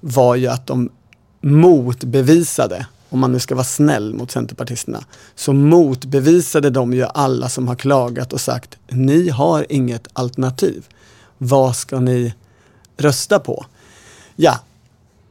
var 0.00 0.34
ju 0.34 0.46
att 0.46 0.66
de 0.66 0.90
motbevisade 1.40 2.86
om 3.14 3.20
man 3.20 3.32
nu 3.32 3.40
ska 3.40 3.54
vara 3.54 3.64
snäll 3.64 4.14
mot 4.14 4.30
Centerpartisterna, 4.30 5.04
så 5.34 5.52
motbevisade 5.52 6.70
de 6.70 6.92
ju 6.92 7.04
alla 7.14 7.48
som 7.48 7.68
har 7.68 7.74
klagat 7.74 8.32
och 8.32 8.40
sagt 8.40 8.78
ni 8.88 9.28
har 9.28 9.66
inget 9.68 10.08
alternativ. 10.12 10.86
Vad 11.38 11.76
ska 11.76 12.00
ni 12.00 12.34
rösta 12.96 13.38
på? 13.38 13.66
Ja, 14.36 14.60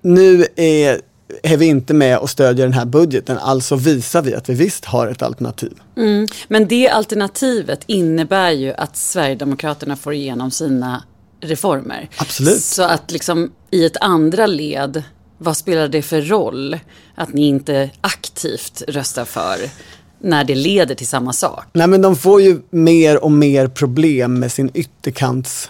nu 0.02 0.46
är, 0.56 1.02
är 1.44 1.58
vi 1.58 1.66
inte 1.66 1.94
med 1.94 2.18
och 2.18 2.30
stödjer 2.30 2.66
den 2.66 2.74
här 2.74 2.86
budgeten, 2.86 3.38
alltså 3.38 3.76
visar 3.76 4.22
vi 4.22 4.36
att 4.36 4.50
vi 4.50 4.54
visst 4.54 4.86
har 4.86 5.08
ett 5.08 5.22
alternativ. 5.22 5.74
Mm, 5.98 6.28
men 6.48 6.68
det 6.68 6.90
alternativet 6.90 7.84
innebär 7.88 8.52
ju 8.52 8.74
att 8.74 8.98
Sverigedemokraterna 8.98 9.96
får 9.96 10.14
igenom 10.14 10.52
sina 10.52 11.04
reformer. 11.42 12.10
Absolut. 12.18 12.62
Så 12.62 12.84
att 12.84 13.12
liksom 13.12 13.52
i 13.72 13.86
ett 13.86 13.98
andra 14.02 14.48
led, 14.48 15.04
vad 15.44 15.58
spelar 15.58 15.88
det 15.88 16.02
för 16.02 16.22
roll 16.22 16.80
att 17.16 17.34
ni 17.34 17.48
inte 17.48 17.90
aktivt 18.02 18.84
röstar 18.88 19.26
för 19.26 19.58
när 20.20 20.44
det 20.44 20.56
leder 20.56 20.96
till 20.96 21.08
samma 21.08 21.34
sak? 21.34 21.66
Nej 21.74 21.88
men 21.88 22.02
de 22.02 22.16
får 22.16 22.42
ju 22.42 22.62
mer 22.70 23.24
och 23.24 23.32
mer 23.32 23.68
problem 23.68 24.40
med 24.40 24.52
sin 24.52 24.72
ytterkants 24.74 25.70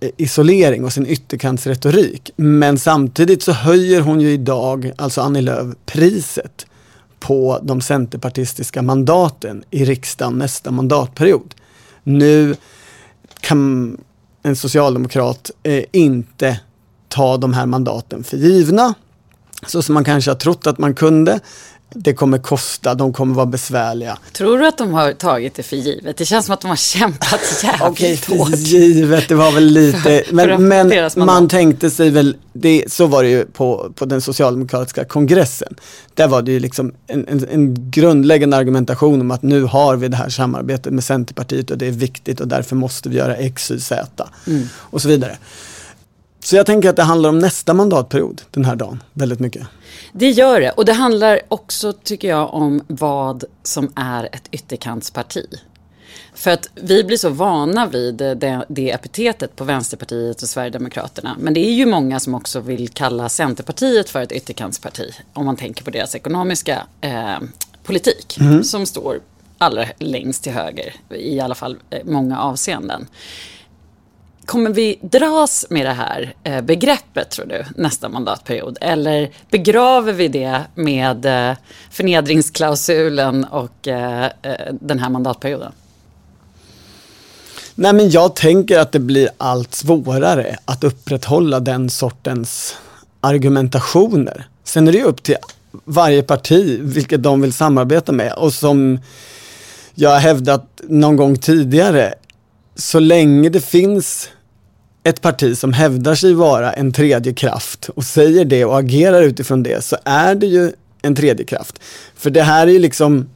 eh, 0.00 0.10
isolering 0.16 0.84
och 0.84 0.92
sin 0.92 1.06
ytterkantsretorik. 1.06 2.30
Men 2.36 2.78
samtidigt 2.78 3.42
så 3.42 3.52
höjer 3.52 4.00
hon 4.00 4.20
ju 4.20 4.32
idag, 4.32 4.92
alltså 4.96 5.20
Annie 5.20 5.40
Lööf, 5.40 5.74
priset 5.86 6.66
på 7.20 7.60
de 7.62 7.80
centerpartistiska 7.80 8.82
mandaten 8.82 9.64
i 9.70 9.84
riksdagen 9.84 10.38
nästa 10.38 10.70
mandatperiod. 10.70 11.54
Nu 12.02 12.56
kan 13.40 13.96
en 14.42 14.56
socialdemokrat 14.56 15.50
eh, 15.62 15.84
inte 15.92 16.60
ta 17.08 17.36
de 17.36 17.54
här 17.54 17.66
mandaten 17.66 18.24
för 18.24 18.36
givna. 18.36 18.94
Så 19.66 19.82
som 19.82 19.94
man 19.94 20.04
kanske 20.04 20.30
har 20.30 20.36
trott 20.36 20.66
att 20.66 20.78
man 20.78 20.94
kunde. 20.94 21.40
Det 21.96 22.14
kommer 22.14 22.38
kosta, 22.38 22.94
de 22.94 23.12
kommer 23.12 23.34
vara 23.34 23.46
besvärliga. 23.46 24.18
Tror 24.32 24.58
du 24.58 24.66
att 24.66 24.78
de 24.78 24.92
har 24.94 25.12
tagit 25.12 25.54
det 25.54 25.62
för 25.62 25.76
givet? 25.76 26.16
Det 26.16 26.24
känns 26.24 26.46
som 26.46 26.54
att 26.54 26.60
de 26.60 26.68
har 26.68 26.76
kämpat 26.76 27.40
jävligt 27.62 27.82
Okej, 27.82 28.16
för 28.16 28.36
hårt. 28.36 28.54
givet, 28.56 29.28
det 29.28 29.34
var 29.34 29.52
väl 29.52 29.64
lite, 29.64 29.98
För- 29.98 30.22
för 30.24 30.34
men, 30.34 30.68
men 30.68 30.88
deras 30.88 31.16
mandat. 31.16 31.34
man 31.34 31.48
tänkte 31.48 31.90
sig 31.90 32.10
väl, 32.10 32.36
det, 32.52 32.84
så 32.92 33.06
var 33.06 33.22
det 33.22 33.28
ju 33.28 33.44
på, 33.44 33.92
på 33.94 34.04
den 34.04 34.20
socialdemokratiska 34.20 35.04
kongressen. 35.04 35.74
Där 36.14 36.28
var 36.28 36.42
det 36.42 36.52
ju 36.52 36.60
liksom 36.60 36.92
en, 37.06 37.28
en, 37.28 37.48
en 37.52 37.90
grundläggande 37.90 38.56
argumentation 38.56 39.20
om 39.20 39.30
att 39.30 39.42
nu 39.42 39.62
har 39.62 39.96
vi 39.96 40.08
det 40.08 40.16
här 40.16 40.28
samarbetet 40.28 40.92
med 40.92 41.04
Centerpartiet 41.04 41.70
och 41.70 41.78
det 41.78 41.86
är 41.86 41.90
viktigt 41.92 42.40
och 42.40 42.48
därför 42.48 42.76
måste 42.76 43.08
vi 43.08 43.16
göra 43.16 43.36
X, 43.36 43.70
Y, 43.70 43.80
Z 43.80 44.28
Mm. 44.46 44.68
och 44.76 45.02
så 45.02 45.08
vidare. 45.08 45.36
Så 46.44 46.56
jag 46.56 46.66
tänker 46.66 46.90
att 46.90 46.96
det 46.96 47.02
handlar 47.02 47.28
om 47.28 47.38
nästa 47.38 47.74
mandatperiod 47.74 48.42
den 48.50 48.64
här 48.64 48.76
dagen, 48.76 49.02
väldigt 49.12 49.40
mycket. 49.40 49.66
Det 50.12 50.30
gör 50.30 50.60
det. 50.60 50.70
Och 50.70 50.84
det 50.84 50.92
handlar 50.92 51.40
också, 51.48 51.92
tycker 51.92 52.28
jag, 52.28 52.54
om 52.54 52.82
vad 52.86 53.44
som 53.62 53.92
är 53.96 54.28
ett 54.32 54.48
ytterkantsparti. 54.50 55.46
För 56.34 56.50
att 56.50 56.68
vi 56.74 57.04
blir 57.04 57.16
så 57.16 57.28
vana 57.28 57.86
vid 57.86 58.14
det, 58.14 58.64
det 58.68 58.90
epitetet 58.90 59.56
på 59.56 59.64
Vänsterpartiet 59.64 60.42
och 60.42 60.48
Sverigedemokraterna. 60.48 61.36
Men 61.38 61.54
det 61.54 61.60
är 61.60 61.72
ju 61.72 61.86
många 61.86 62.20
som 62.20 62.34
också 62.34 62.60
vill 62.60 62.88
kalla 62.88 63.28
Centerpartiet 63.28 64.10
för 64.10 64.22
ett 64.22 64.32
ytterkantsparti. 64.32 65.10
Om 65.32 65.46
man 65.46 65.56
tänker 65.56 65.84
på 65.84 65.90
deras 65.90 66.14
ekonomiska 66.14 66.86
eh, 67.00 67.38
politik. 67.84 68.38
Som 68.62 68.86
står 68.86 69.20
allra 69.58 69.84
längst 69.98 70.42
till 70.42 70.52
höger. 70.52 70.94
I 71.10 71.40
alla 71.40 71.54
fall 71.54 71.76
eh, 71.90 72.00
många 72.04 72.40
avseenden. 72.40 73.06
Kommer 74.46 74.70
vi 74.70 74.98
dras 75.02 75.66
med 75.70 75.86
det 75.86 75.92
här 75.92 76.34
eh, 76.44 76.60
begreppet, 76.60 77.30
tror 77.30 77.46
du, 77.46 77.64
nästa 77.76 78.08
mandatperiod? 78.08 78.78
Eller 78.80 79.30
begraver 79.50 80.12
vi 80.12 80.28
det 80.28 80.60
med 80.74 81.26
eh, 81.26 81.56
förnedringsklausulen 81.90 83.44
och 83.44 83.88
eh, 83.88 84.30
den 84.70 84.98
här 84.98 85.10
mandatperioden? 85.10 85.72
Nej 87.74 87.92
men 87.92 88.10
jag 88.10 88.36
tänker 88.36 88.78
att 88.78 88.92
det 88.92 88.98
blir 88.98 89.28
allt 89.38 89.74
svårare 89.74 90.56
att 90.64 90.84
upprätthålla 90.84 91.60
den 91.60 91.90
sortens 91.90 92.76
argumentationer. 93.20 94.46
Sen 94.64 94.88
är 94.88 94.92
det 94.92 94.98
ju 94.98 95.04
upp 95.04 95.22
till 95.22 95.36
varje 95.84 96.22
parti 96.22 96.78
vilket 96.82 97.22
de 97.22 97.40
vill 97.40 97.52
samarbeta 97.52 98.12
med 98.12 98.32
och 98.32 98.52
som 98.52 98.98
jag 99.94 100.10
har 100.10 100.18
hävdat 100.18 100.80
någon 100.88 101.16
gång 101.16 101.38
tidigare, 101.38 102.14
så 102.76 102.98
länge 102.98 103.48
det 103.48 103.60
finns 103.60 104.28
ett 105.04 105.20
parti 105.20 105.58
som 105.58 105.72
hävdar 105.72 106.14
sig 106.14 106.34
vara 106.34 106.72
en 106.72 106.92
tredje 106.92 107.32
kraft 107.32 107.88
och 107.88 108.04
säger 108.04 108.44
det 108.44 108.64
och 108.64 108.78
agerar 108.78 109.22
utifrån 109.22 109.62
det 109.62 109.84
så 109.84 109.96
är 110.04 110.34
det 110.34 110.46
ju 110.46 110.72
en 111.02 111.14
tredje 111.14 111.44
kraft. 111.46 111.78
För 112.16 112.30
det 112.30 112.42
här 112.42 112.66
är 112.66 112.72
ju 112.72 112.78
liksom 112.78 113.28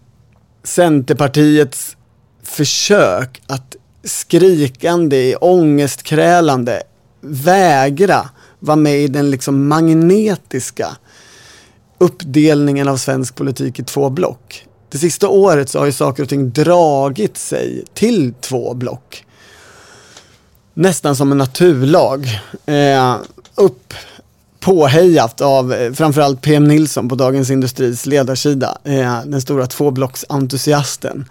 Centerpartiets 0.65 1.97
försök 2.43 3.43
att 3.47 3.77
skrikande, 4.05 5.37
ångestkrälande 5.37 6.83
vägra 7.21 8.29
vara 8.59 8.77
med 8.77 9.01
i 9.01 9.09
den 9.09 9.31
liksom 9.31 9.69
magnetiska 9.69 10.97
uppdelningen 11.99 12.89
av 12.89 12.97
svensk 12.97 13.35
politik 13.35 13.79
i 13.79 13.85
två 13.85 14.11
block. 14.11 14.67
Det 14.89 14.99
sista 14.99 15.29
året 15.29 15.69
så 15.69 15.79
har 15.79 15.87
ju 15.87 15.93
saker 15.93 16.23
och 16.23 16.29
ting 16.29 16.51
dragit 16.51 17.37
sig 17.37 17.85
till 17.95 18.35
två 18.41 18.75
block. 18.75 19.25
Nästan 20.79 21.17
som 21.17 21.33
en 21.33 21.39
naturlag. 21.39 22.41
Eh, 22.67 23.17
upp 23.55 23.95
påhejat 24.61 25.41
av 25.41 25.73
eh, 25.73 25.93
framförallt 25.93 26.43
PM 26.43 26.65
Nilsson 26.65 27.09
på 27.09 27.15
Dagens 27.15 27.51
Industris 27.51 28.07
ledarsida. 28.07 28.79
Eh, 28.85 29.25
den 29.25 29.41
stora 29.41 29.67
tvåblocksentusiasten. 29.67 31.25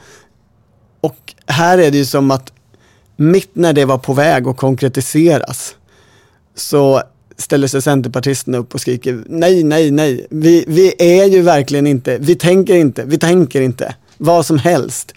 Och 1.01 1.33
här 1.45 1.77
är 1.77 1.91
det 1.91 1.97
ju 1.97 2.05
som 2.05 2.31
att 2.31 2.51
mitt 3.15 3.55
när 3.55 3.73
det 3.73 3.85
var 3.85 3.97
på 3.97 4.13
väg 4.13 4.47
att 4.47 4.57
konkretiseras 4.57 5.75
så 6.55 7.01
ställer 7.37 7.67
sig 7.67 7.81
Centerpartisterna 7.81 8.57
upp 8.57 8.73
och 8.73 8.81
skriker 8.81 9.23
nej, 9.27 9.63
nej, 9.63 9.91
nej. 9.91 10.27
Vi, 10.29 10.65
vi 10.67 10.93
är 10.97 11.25
ju 11.25 11.41
verkligen 11.41 11.87
inte, 11.87 12.17
vi 12.17 12.35
tänker 12.35 12.75
inte, 12.75 13.03
vi 13.05 13.17
tänker 13.17 13.61
inte. 13.61 13.95
Vad 14.17 14.45
som 14.45 14.59
helst. 14.59 15.13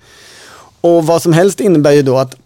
Och 0.81 1.07
vad 1.07 1.23
som 1.23 1.33
helst 1.33 1.61
innebär 1.61 1.93
ju 1.93 2.03
då 2.03 2.19
att 2.19 2.37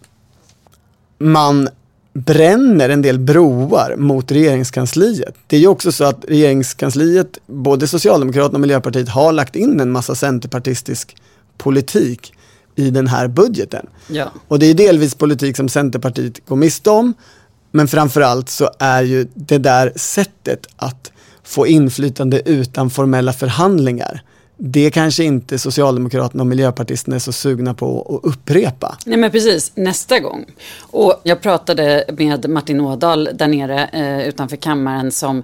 man 1.18 1.68
bränner 2.12 2.88
en 2.88 3.02
del 3.02 3.18
broar 3.18 3.96
mot 3.96 4.32
regeringskansliet. 4.32 5.34
Det 5.46 5.56
är 5.56 5.60
ju 5.60 5.66
också 5.66 5.92
så 5.92 6.04
att 6.04 6.24
regeringskansliet, 6.28 7.38
både 7.46 7.88
Socialdemokraterna 7.88 8.56
och 8.56 8.60
Miljöpartiet 8.60 9.08
har 9.08 9.32
lagt 9.32 9.56
in 9.56 9.80
en 9.80 9.90
massa 9.90 10.14
centerpartistisk 10.14 11.16
politik 11.58 12.32
i 12.76 12.90
den 12.90 13.06
här 13.06 13.28
budgeten. 13.28 13.86
Ja. 14.06 14.32
Och 14.48 14.58
det 14.58 14.66
är 14.66 14.74
delvis 14.74 15.14
politik 15.14 15.56
som 15.56 15.68
Centerpartiet 15.68 16.46
går 16.46 16.56
miste 16.56 16.90
om. 16.90 17.14
Men 17.70 17.88
framförallt 17.88 18.48
så 18.48 18.70
är 18.78 19.02
ju 19.02 19.26
det 19.34 19.58
där 19.58 19.92
sättet 19.96 20.66
att 20.76 21.12
få 21.42 21.66
inflytande 21.66 22.42
utan 22.44 22.90
formella 22.90 23.32
förhandlingar. 23.32 24.22
Det 24.56 24.90
kanske 24.90 25.24
inte 25.24 25.58
Socialdemokraterna 25.58 26.42
och 26.42 26.46
Miljöpartisterna 26.46 27.16
är 27.16 27.20
så 27.20 27.32
sugna 27.32 27.74
på 27.74 28.20
att 28.22 28.28
upprepa. 28.28 28.98
Nej 29.06 29.18
men 29.18 29.30
precis, 29.30 29.72
nästa 29.74 30.18
gång. 30.18 30.44
Och 30.80 31.20
jag 31.22 31.40
pratade 31.40 32.04
med 32.18 32.48
Martin 32.48 32.80
Ådahl 32.80 33.28
där 33.34 33.48
nere 33.48 33.86
eh, 33.92 34.28
utanför 34.28 34.56
kammaren 34.56 35.12
som 35.12 35.42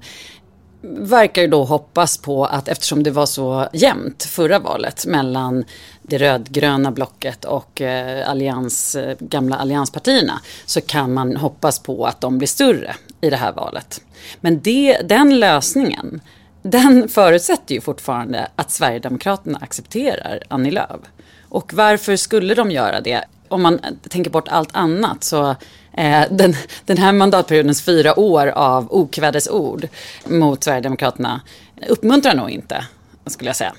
verkar 0.82 1.42
ju 1.42 1.48
då 1.48 1.64
hoppas 1.64 2.18
på 2.18 2.44
att 2.44 2.68
eftersom 2.68 3.02
det 3.02 3.10
var 3.10 3.26
så 3.26 3.68
jämnt 3.72 4.22
förra 4.22 4.58
valet 4.58 5.06
mellan 5.06 5.64
det 6.02 6.18
rödgröna 6.18 6.90
blocket 6.90 7.44
och 7.44 7.80
eh, 7.80 8.30
allians, 8.30 8.94
eh, 8.94 9.16
gamla 9.20 9.56
allianspartierna 9.56 10.40
så 10.66 10.80
kan 10.80 11.14
man 11.14 11.36
hoppas 11.36 11.78
på 11.78 12.06
att 12.06 12.20
de 12.20 12.38
blir 12.38 12.48
större 12.48 12.94
i 13.20 13.30
det 13.30 13.36
här 13.36 13.52
valet. 13.52 14.00
Men 14.40 14.60
det, 14.60 14.98
den 15.04 15.40
lösningen, 15.40 16.20
den 16.62 17.08
förutsätter 17.08 17.74
ju 17.74 17.80
fortfarande 17.80 18.48
att 18.56 18.70
Sverigedemokraterna 18.70 19.58
accepterar 19.62 20.42
Annie 20.48 20.70
Lööf. 20.70 21.00
Och 21.48 21.74
varför 21.74 22.16
skulle 22.16 22.54
de 22.54 22.70
göra 22.70 23.00
det? 23.00 23.24
Om 23.48 23.62
man 23.62 23.80
tänker 24.08 24.30
bort 24.30 24.48
allt 24.48 24.70
annat 24.72 25.24
så 25.24 25.50
eh, 25.96 26.22
den, 26.30 26.56
den 26.86 26.98
här 26.98 27.12
mandatperiodens 27.12 27.82
fyra 27.82 28.18
år 28.18 28.46
av 28.46 28.92
okvädesord 28.92 29.88
mot 30.24 30.64
Sverigedemokraterna 30.64 31.40
uppmuntrar 31.88 32.34
nog 32.34 32.50
inte, 32.50 32.84
skulle 33.26 33.48
jag 33.48 33.56
säga. 33.56 33.74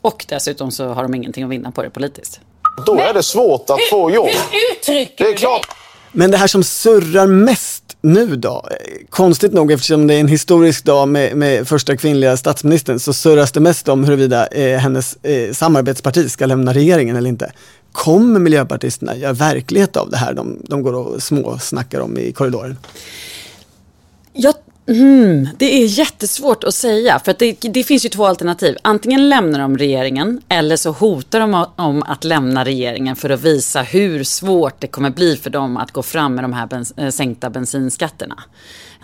Och 0.00 0.26
dessutom 0.28 0.70
så 0.70 0.88
har 0.88 1.02
de 1.02 1.14
ingenting 1.14 1.44
att 1.44 1.50
vinna 1.50 1.70
på 1.70 1.82
det 1.82 1.90
politiskt. 1.90 2.40
Då 2.86 2.98
är 2.98 3.14
det 3.14 3.22
svårt 3.22 3.70
att 3.70 3.80
få 3.90 4.10
jobb. 4.10 4.28
Det 4.86 5.20
är 5.20 5.36
klart. 5.36 5.66
Men 6.16 6.30
det 6.30 6.36
här 6.36 6.46
som 6.46 6.64
surrar 6.64 7.26
mest 7.26 7.96
nu 8.00 8.36
då, 8.36 8.68
konstigt 9.10 9.52
nog 9.52 9.72
eftersom 9.72 10.06
det 10.06 10.14
är 10.14 10.20
en 10.20 10.28
historisk 10.28 10.84
dag 10.84 11.08
med, 11.08 11.36
med 11.36 11.68
första 11.68 11.96
kvinnliga 11.96 12.36
statsministern 12.36 13.00
så 13.00 13.12
surras 13.12 13.52
det 13.52 13.60
mest 13.60 13.88
om 13.88 14.04
huruvida 14.04 14.46
eh, 14.46 14.78
hennes 14.78 15.16
eh, 15.16 15.52
samarbetsparti 15.52 16.30
ska 16.30 16.46
lämna 16.46 16.72
regeringen 16.74 17.16
eller 17.16 17.28
inte. 17.28 17.52
Kommer 17.92 18.40
miljöpartisterna 18.40 19.16
göra 19.16 19.32
verklighet 19.32 19.96
av 19.96 20.10
det 20.10 20.16
här 20.16 20.34
de, 20.34 20.62
de 20.68 20.82
går 20.82 20.92
och 20.92 21.22
småsnackar 21.22 22.00
om 22.00 22.18
i 22.18 22.32
korridoren? 22.32 22.78
Jag 24.32 24.54
Mm, 24.86 25.48
det 25.58 25.82
är 25.82 25.86
jättesvårt 25.86 26.64
att 26.64 26.74
säga, 26.74 27.18
för 27.24 27.30
att 27.30 27.38
det, 27.38 27.56
det, 27.60 27.84
finns 27.84 28.04
ju 28.04 28.08
två 28.08 28.26
alternativ. 28.26 28.76
Antingen 28.82 29.28
lämnar 29.28 29.58
de 29.58 29.78
regeringen, 29.78 30.40
eller 30.48 30.76
så 30.76 30.90
hotar 30.90 31.40
de 31.40 31.66
om 31.76 32.02
att 32.02 32.24
lämna 32.24 32.64
regeringen 32.64 33.16
för 33.16 33.30
att 33.30 33.40
visa 33.40 33.82
hur 33.82 34.24
svårt 34.24 34.80
det 34.80 34.86
kommer 34.86 35.10
bli 35.10 35.36
för 35.36 35.50
dem 35.50 35.76
att 35.76 35.92
gå 35.92 36.02
fram 36.02 36.34
med 36.34 36.44
de 36.44 36.52
här 36.52 36.66
bens 36.66 36.92
eh, 36.96 37.10
sänkta 37.10 37.50
bensinskatterna. 37.50 38.42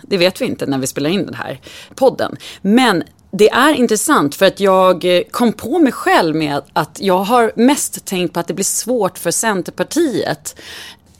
Det 0.01 0.17
vet 0.17 0.41
vi 0.41 0.45
inte 0.45 0.65
när 0.65 0.77
vi 0.77 0.87
spelar 0.87 1.09
in 1.09 1.25
den 1.25 1.33
här 1.33 1.59
podden. 1.95 2.35
Men 2.61 3.03
det 3.31 3.49
är 3.49 3.73
intressant 3.73 4.35
för 4.35 4.45
att 4.45 4.59
jag 4.59 5.05
eh, 5.05 5.21
kom 5.31 5.53
på 5.53 5.79
mig 5.79 5.91
själv 5.91 6.35
med 6.35 6.61
att 6.73 6.97
jag 7.01 7.23
har 7.23 7.51
mest 7.55 8.05
tänkt 8.05 8.33
på 8.33 8.39
att 8.39 8.47
det 8.47 8.53
blir 8.53 8.65
svårt 8.65 9.17
för 9.17 9.31
Centerpartiet 9.31 10.55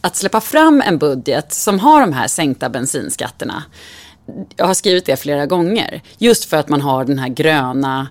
att 0.01 0.15
släppa 0.15 0.41
fram 0.41 0.82
en 0.82 0.98
budget 0.98 1.53
som 1.53 1.80
har 1.80 2.01
de 2.01 2.13
här 2.13 2.27
sänkta 2.27 2.70
bensinskatterna. 2.70 3.63
Jag 4.55 4.65
har 4.65 4.73
skrivit 4.73 5.05
det 5.05 5.17
flera 5.17 5.45
gånger, 5.45 6.01
just 6.17 6.45
för 6.45 6.57
att 6.57 6.69
man 6.69 6.81
har 6.81 7.05
den 7.05 7.19
här 7.19 7.29
gröna 7.29 8.07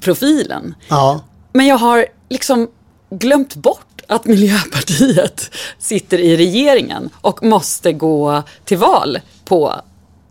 profilen. 0.00 0.74
Ja. 0.88 1.20
Men 1.52 1.66
jag 1.66 1.78
har 1.78 2.06
liksom 2.28 2.68
glömt 3.10 3.54
bort 3.54 4.02
att 4.08 4.24
Miljöpartiet 4.24 5.50
sitter 5.78 6.18
i 6.18 6.36
regeringen 6.36 7.10
och 7.20 7.42
måste 7.42 7.92
gå 7.92 8.42
till 8.64 8.78
val 8.78 9.18
på 9.44 9.74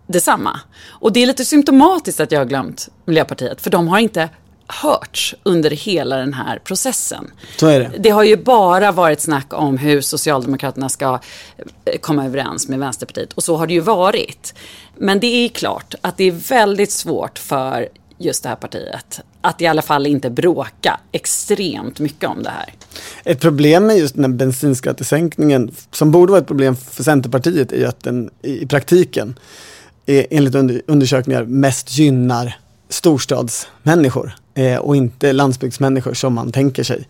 detsamma. 0.07 0.59
Och 0.87 1.13
det 1.13 1.19
är 1.19 1.27
lite 1.27 1.45
symptomatiskt 1.45 2.19
att 2.19 2.31
jag 2.31 2.39
har 2.39 2.45
glömt 2.45 2.89
Miljöpartiet, 3.05 3.61
för 3.61 3.69
de 3.69 3.87
har 3.87 3.99
inte 3.99 4.29
hörts 4.69 5.35
under 5.43 5.69
hela 5.69 6.17
den 6.17 6.33
här 6.33 6.59
processen. 6.59 7.31
Det. 7.59 7.91
Det 7.99 8.09
har 8.09 8.23
ju 8.23 8.37
bara 8.37 8.91
varit 8.91 9.21
snack 9.21 9.53
om 9.53 9.77
hur 9.77 10.01
Socialdemokraterna 10.01 10.89
ska 10.89 11.19
eh, 11.85 11.99
komma 12.01 12.25
överens 12.25 12.67
med 12.67 12.79
Vänsterpartiet 12.79 13.33
och 13.33 13.43
så 13.43 13.55
har 13.55 13.67
det 13.67 13.73
ju 13.73 13.79
varit. 13.79 14.53
Men 14.97 15.19
det 15.19 15.27
är 15.27 15.49
klart 15.49 15.95
att 16.01 16.17
det 16.17 16.23
är 16.23 16.31
väldigt 16.31 16.91
svårt 16.91 17.39
för 17.39 17.89
just 18.17 18.43
det 18.43 18.49
här 18.49 18.55
partiet 18.55 19.21
att 19.41 19.61
i 19.61 19.67
alla 19.67 19.81
fall 19.81 20.07
inte 20.07 20.29
bråka 20.29 20.99
extremt 21.11 21.99
mycket 21.99 22.29
om 22.29 22.43
det 22.43 22.49
här. 22.49 22.73
Ett 23.23 23.41
problem 23.41 23.87
med 23.87 23.97
just 23.97 24.15
den 24.15 24.23
här 24.23 24.31
bensinskattesänkningen, 24.31 25.71
som 25.91 26.11
borde 26.11 26.31
vara 26.31 26.41
ett 26.41 26.47
problem 26.47 26.75
för 26.75 27.03
Centerpartiet, 27.03 27.71
är 27.71 27.77
ju 27.77 27.85
att 27.85 28.03
den 28.03 28.29
i 28.41 28.65
praktiken 28.65 29.39
enligt 30.05 30.55
undersökningar 30.87 31.43
mest 31.43 31.97
gynnar 31.97 32.57
storstadsmänniskor 32.89 34.35
eh, 34.59 34.77
och 34.77 34.95
inte 34.95 35.33
landsbygdsmänniskor 35.33 36.13
som 36.13 36.33
man 36.33 36.51
tänker 36.51 36.83
sig. 36.83 37.07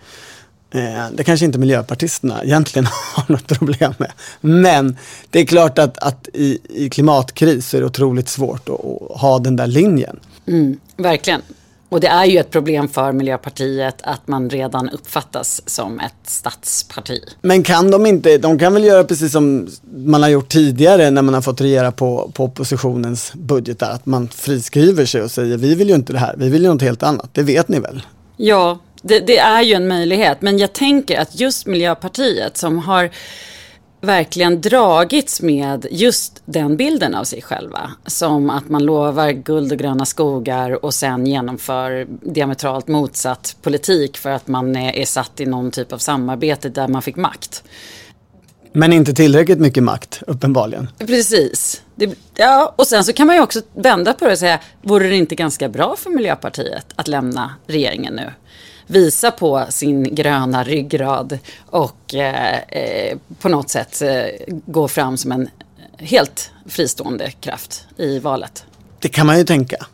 Eh, 0.71 1.05
det 1.13 1.23
kanske 1.23 1.45
inte 1.45 1.59
miljöpartisterna 1.59 2.43
egentligen 2.43 2.85
har 3.15 3.25
något 3.27 3.47
problem 3.47 3.93
med. 3.97 4.11
Men 4.41 4.97
det 5.29 5.39
är 5.39 5.45
klart 5.45 5.79
att, 5.79 5.97
att 5.97 6.27
i, 6.33 6.59
i 6.69 6.89
klimatkris 6.89 7.69
så 7.69 7.77
är 7.77 7.81
det 7.81 7.87
otroligt 7.87 8.29
svårt 8.29 8.69
att, 8.69 8.85
att 8.85 9.21
ha 9.21 9.39
den 9.39 9.55
där 9.55 9.67
linjen. 9.67 10.19
Mm, 10.47 10.79
verkligen. 10.97 11.41
Och 11.89 11.99
det 11.99 12.07
är 12.07 12.25
ju 12.25 12.37
ett 12.37 12.49
problem 12.49 12.87
för 12.87 13.11
Miljöpartiet 13.11 13.95
att 14.03 14.27
man 14.27 14.49
redan 14.49 14.89
uppfattas 14.89 15.61
som 15.65 15.99
ett 15.99 16.13
statsparti. 16.23 17.21
Men 17.41 17.63
kan 17.63 17.91
de 17.91 18.05
inte, 18.05 18.37
de 18.37 18.59
kan 18.59 18.73
väl 18.73 18.83
göra 18.83 19.03
precis 19.03 19.31
som 19.31 19.67
man 19.95 20.23
har 20.23 20.29
gjort 20.29 20.49
tidigare 20.49 21.11
när 21.11 21.21
man 21.21 21.33
har 21.33 21.41
fått 21.41 21.61
regera 21.61 21.91
på, 21.91 22.31
på 22.33 22.43
oppositionens 22.43 23.33
budgetar, 23.33 23.91
att 23.91 24.05
man 24.05 24.27
friskriver 24.27 25.05
sig 25.05 25.21
och 25.21 25.31
säger 25.31 25.57
vi 25.57 25.75
vill 25.75 25.89
ju 25.89 25.95
inte 25.95 26.13
det 26.13 26.19
här, 26.19 26.35
vi 26.37 26.49
vill 26.49 26.63
ju 26.63 26.69
något 26.73 26.81
helt 26.81 27.03
annat, 27.03 27.29
det 27.33 27.43
vet 27.43 27.67
ni 27.67 27.79
väl? 27.79 28.01
Ja, 28.37 28.79
det, 29.01 29.19
det 29.19 29.37
är 29.37 29.61
ju 29.61 29.73
en 29.73 29.87
möjlighet, 29.87 30.41
men 30.41 30.57
jag 30.57 30.73
tänker 30.73 31.19
att 31.19 31.39
just 31.39 31.65
Miljöpartiet 31.65 32.57
som 32.57 32.79
har 32.79 33.09
verkligen 34.01 34.61
dragits 34.61 35.41
med 35.41 35.87
just 35.91 36.41
den 36.45 36.77
bilden 36.77 37.15
av 37.15 37.23
sig 37.23 37.41
själva. 37.41 37.91
Som 38.05 38.49
att 38.49 38.69
man 38.69 38.85
lovar 38.85 39.31
guld 39.31 39.71
och 39.71 39.77
gröna 39.77 40.05
skogar 40.05 40.85
och 40.85 40.93
sen 40.93 41.25
genomför 41.25 42.07
diametralt 42.21 42.87
motsatt 42.87 43.55
politik 43.61 44.17
för 44.17 44.29
att 44.29 44.47
man 44.47 44.75
är, 44.75 45.05
satt 45.05 45.39
i 45.39 45.45
någon 45.45 45.71
typ 45.71 45.93
av 45.93 45.97
samarbete 45.97 46.69
där 46.69 46.87
man 46.87 47.01
fick 47.01 47.15
makt. 47.15 47.63
Men 48.71 48.93
inte 48.93 49.13
tillräckligt 49.13 49.59
mycket 49.59 49.83
makt, 49.83 50.23
uppenbarligen. 50.27 50.87
Precis. 50.97 51.81
Det, 51.95 52.15
ja, 52.35 52.73
och 52.77 52.87
sen 52.87 53.03
så 53.03 53.13
kan 53.13 53.27
man 53.27 53.35
ju 53.35 53.41
också 53.41 53.61
vända 53.73 54.13
på 54.13 54.25
det 54.25 54.31
och 54.31 54.37
säga, 54.37 54.59
vore 54.81 55.07
det 55.07 55.15
inte 55.15 55.35
ganska 55.35 55.69
bra 55.69 55.95
för 55.97 56.09
Miljöpartiet 56.09 56.85
att 56.95 57.07
lämna 57.07 57.55
regeringen 57.67 58.13
nu? 58.13 58.31
Visa 58.89 59.31
på 59.31 59.65
sin 59.69 60.15
gröna 60.15 60.63
ryggrad 60.63 61.39
och 61.65 62.15
eh, 62.15 62.59
eh, 62.59 63.17
på 63.41 63.49
något 63.49 63.69
sätt 63.69 64.01
eh, 64.01 64.25
gå 64.47 64.87
fram 64.87 65.17
som 65.17 65.31
en 65.31 65.49
helt 65.97 66.51
fristående 66.65 67.31
kraft 67.31 67.87
i 67.97 68.19
valet. 68.19 68.65
Det 68.99 69.09
kan 69.09 69.27
man 69.27 69.37
ju 69.37 69.43
tänka. 69.43 69.85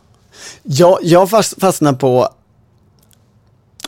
Jag, 0.62 0.98
jag 1.02 1.30
fastnar 1.60 1.92
på 1.92 2.28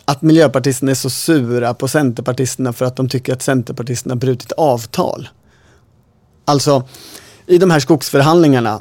att 0.05 0.23
miljöpartisterna 0.23 0.90
är 0.90 0.94
så 0.94 1.11
sura 1.11 1.75
på 1.75 1.88
centerpartisterna 1.88 2.73
för 2.73 2.85
att 2.85 2.97
de 2.97 3.09
tycker 3.09 3.33
att 3.33 3.42
centerpartisterna 3.42 4.16
brutit 4.16 4.53
avtal. 4.53 5.29
Alltså, 6.44 6.88
i 7.47 7.59
de 7.59 7.71
här 7.71 7.81
skogsförhandlingarna 7.81 8.81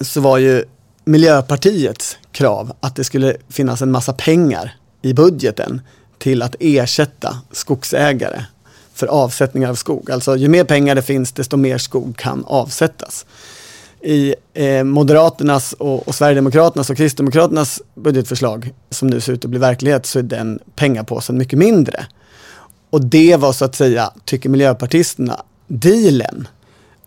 så 0.00 0.20
var 0.20 0.38
ju 0.38 0.64
Miljöpartiets 1.04 2.18
krav 2.32 2.72
att 2.80 2.96
det 2.96 3.04
skulle 3.04 3.36
finnas 3.48 3.82
en 3.82 3.90
massa 3.90 4.12
pengar 4.12 4.74
i 5.04 5.14
budgeten 5.14 5.80
till 6.18 6.42
att 6.42 6.56
ersätta 6.60 7.38
skogsägare 7.52 8.44
för 8.94 9.06
avsättningar 9.06 9.70
av 9.70 9.74
skog. 9.74 10.10
Alltså 10.10 10.36
ju 10.36 10.48
mer 10.48 10.64
pengar 10.64 10.94
det 10.94 11.02
finns 11.02 11.32
desto 11.32 11.56
mer 11.56 11.78
skog 11.78 12.16
kan 12.16 12.44
avsättas. 12.44 13.26
I 14.02 14.34
eh, 14.54 14.84
Moderaternas 14.84 15.72
och, 15.72 16.08
och 16.08 16.14
Sverigedemokraternas 16.14 16.90
och 16.90 16.96
Kristdemokraternas 16.96 17.82
budgetförslag 17.94 18.72
som 18.90 19.08
nu 19.08 19.20
ser 19.20 19.32
ut 19.32 19.44
att 19.44 19.50
bli 19.50 19.58
verklighet 19.58 20.06
så 20.06 20.18
är 20.18 20.22
den 20.22 20.58
pengapåsen 20.76 21.38
mycket 21.38 21.58
mindre. 21.58 22.06
Och 22.90 23.04
det 23.04 23.36
var 23.36 23.52
så 23.52 23.64
att 23.64 23.74
säga, 23.74 24.12
tycker 24.24 24.48
miljöpartisterna, 24.48 25.42
dealen. 25.66 26.48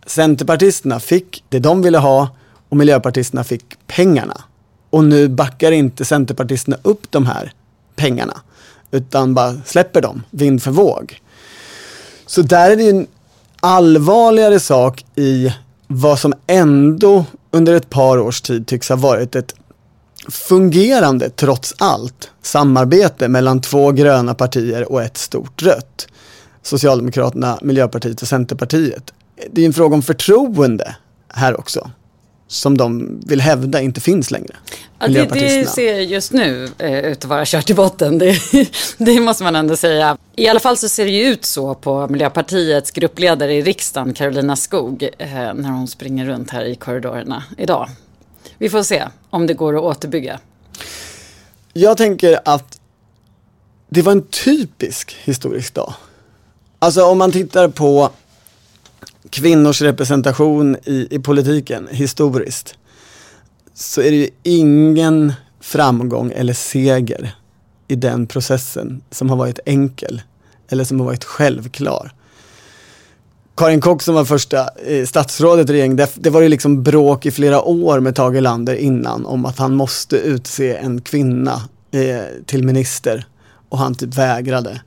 Centerpartisterna 0.06 1.00
fick 1.00 1.44
det 1.50 1.60
de 1.60 1.82
ville 1.82 1.98
ha 1.98 2.30
och 2.70 2.78
miljöpartisterna 2.78 3.44
fick 3.44 3.66
pengarna. 3.88 4.42
Och 4.90 5.04
nu 5.04 5.28
backar 5.28 5.72
inte 5.72 6.06
centerpartisterna 6.06 6.78
upp 6.84 7.12
de 7.12 7.26
här 7.26 7.54
pengarna. 7.98 8.42
Utan 8.92 9.34
bara 9.34 9.54
släpper 9.66 10.02
dem 10.02 10.24
vind 10.32 10.64
för 10.64 10.72
våg. 10.72 11.22
Så 12.26 12.42
där 12.42 12.72
är 12.72 12.76
det 12.76 12.90
en 12.90 13.08
allvarligare 13.60 14.60
sak 14.60 15.06
i 15.16 15.54
vad 15.88 16.20
som 16.20 16.34
ändå 16.48 17.26
under 17.52 17.74
ett 17.74 17.90
par 17.90 18.20
års 18.20 18.42
tid 18.42 18.68
tycks 18.68 18.90
ha 18.90 18.96
varit 18.96 19.36
ett 19.36 19.56
fungerande, 20.30 21.30
trots 21.30 21.76
allt, 21.78 22.32
samarbete 22.42 23.28
mellan 23.28 23.62
två 23.62 23.92
gröna 23.92 24.34
partier 24.34 24.92
och 24.92 25.02
ett 25.02 25.18
stort 25.18 25.64
rött. 25.64 26.08
Socialdemokraterna, 26.62 27.60
Miljöpartiet 27.62 28.22
och 28.22 28.28
Centerpartiet. 28.28 29.14
Det 29.52 29.62
är 29.62 29.66
en 29.66 29.74
fråga 29.74 29.96
om 29.96 30.02
förtroende 30.02 30.96
här 31.30 31.60
också 31.60 31.92
som 32.48 32.78
de 32.78 33.20
vill 33.26 33.42
hävda 33.42 33.82
inte 33.82 34.02
finns 34.02 34.32
längre. 34.32 34.56
Ja, 35.00 35.08
det, 35.08 35.26
det 35.26 35.70
ser 35.70 36.00
just 36.00 36.32
nu 36.34 36.70
eh, 36.78 37.00
ut 37.00 37.18
att 37.18 37.26
vara 37.26 37.46
kört 37.46 37.70
i 37.70 37.74
botten. 37.74 38.18
Det, 38.18 38.40
det, 38.98 39.20
måste 39.20 39.44
man 39.44 39.56
ändå 39.56 39.76
säga. 39.76 40.18
I 40.36 40.48
alla 40.48 40.60
fall 40.60 40.78
så 40.78 40.90
ser 40.90 41.06
det 41.06 41.12
ju 41.12 41.24
ut 41.24 41.46
så 41.46 41.76
på 41.76 42.08
Miljöpartiets 42.08 42.92
gruppledare 42.92 43.54
i 43.54 43.62
riksdagen, 43.62 44.14
Carolina 44.14 44.56
Skog, 44.56 45.10
eh, 45.18 45.30
när 45.30 45.70
hon 45.70 45.88
springer 45.88 46.26
runt 46.26 46.50
här 46.50 46.66
i 46.66 46.76
korridorerna 46.76 47.44
idag. 47.58 47.90
Vi 48.58 48.70
får 48.70 48.84
se 48.84 49.04
om 49.30 49.48
det 49.48 49.54
går 49.54 49.78
att 49.78 49.84
återbygga. 49.84 50.40
Jag 51.74 51.98
tänker 51.98 52.40
att 52.46 52.80
det 53.90 54.02
var 54.02 54.12
en 54.12 54.28
typisk 54.28 55.18
historisk 55.24 55.74
dag. 55.74 55.94
Alltså 56.80 57.04
om 57.04 57.18
man 57.18 57.32
tittar 57.32 57.68
på 57.68 58.10
kvinnors 59.30 59.82
representation 59.82 60.76
i, 60.86 61.08
i 61.12 61.20
politiken 61.20 61.88
historiskt 61.92 62.78
så 63.74 64.02
är 64.02 64.12
det 64.12 64.18
ju 64.18 64.30
ingen 64.44 65.34
framgång 65.62 66.32
eller 66.36 66.54
seger 66.54 67.36
i 67.88 67.96
den 67.96 68.28
processen 68.28 69.02
som 69.12 69.30
har 69.30 69.38
varit 69.38 69.60
enkel 69.66 70.22
eller 70.70 70.84
som 70.84 71.00
har 71.00 71.06
varit 71.06 71.24
självklar. 71.24 72.14
Karin 73.58 73.82
Kock 73.82 74.02
som 74.02 74.16
var 74.16 74.26
första 74.26 74.70
eh, 74.86 75.06
statsrådet 75.06 75.70
i 75.70 75.74
regeringen, 75.74 75.98
det, 75.98 76.10
det, 76.16 76.30
var 76.30 76.42
ju 76.42 76.50
liksom 76.50 76.84
bråk 76.84 77.26
i 77.26 77.32
flera 77.32 77.62
år 77.62 78.00
med 78.00 78.16
Tage 78.16 78.36
Erlander 78.36 78.76
innan 78.76 79.26
om 79.26 79.46
att 79.46 79.58
han 79.58 79.76
måste 79.76 80.18
utse 80.18 80.76
en 80.76 81.02
kvinna 81.02 81.62
eh, 81.92 82.46
till 82.46 82.64
minister 82.64 83.28
och 83.70 83.78
han 83.78 83.96
typ 83.96 84.18
vägrade. 84.18 84.82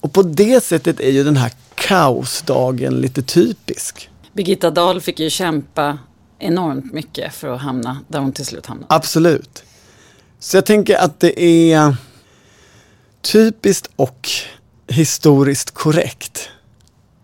Och 0.00 0.12
på 0.12 0.22
det 0.22 0.64
sättet 0.64 1.00
är 1.00 1.10
ju 1.10 1.24
den 1.24 1.36
här 1.36 1.52
kaosdagen 1.74 3.00
lite 3.00 3.22
typisk. 3.22 4.10
Birgitta 4.32 4.70
Dahl 4.70 5.00
fick 5.00 5.20
ju 5.20 5.30
kämpa 5.30 5.98
enormt 6.38 6.92
mycket 6.92 7.34
för 7.34 7.48
att 7.48 7.60
hamna 7.60 7.98
där 8.08 8.18
hon 8.18 8.32
till 8.32 8.46
slut 8.46 8.66
hamnade. 8.66 8.94
Absolut. 8.94 9.62
Så 10.38 10.56
jag 10.56 10.66
tänker 10.66 10.96
att 10.96 11.20
det 11.20 11.42
är 11.72 11.96
typiskt 13.20 13.90
och 13.96 14.28
historiskt 14.86 15.70
korrekt 15.70 16.48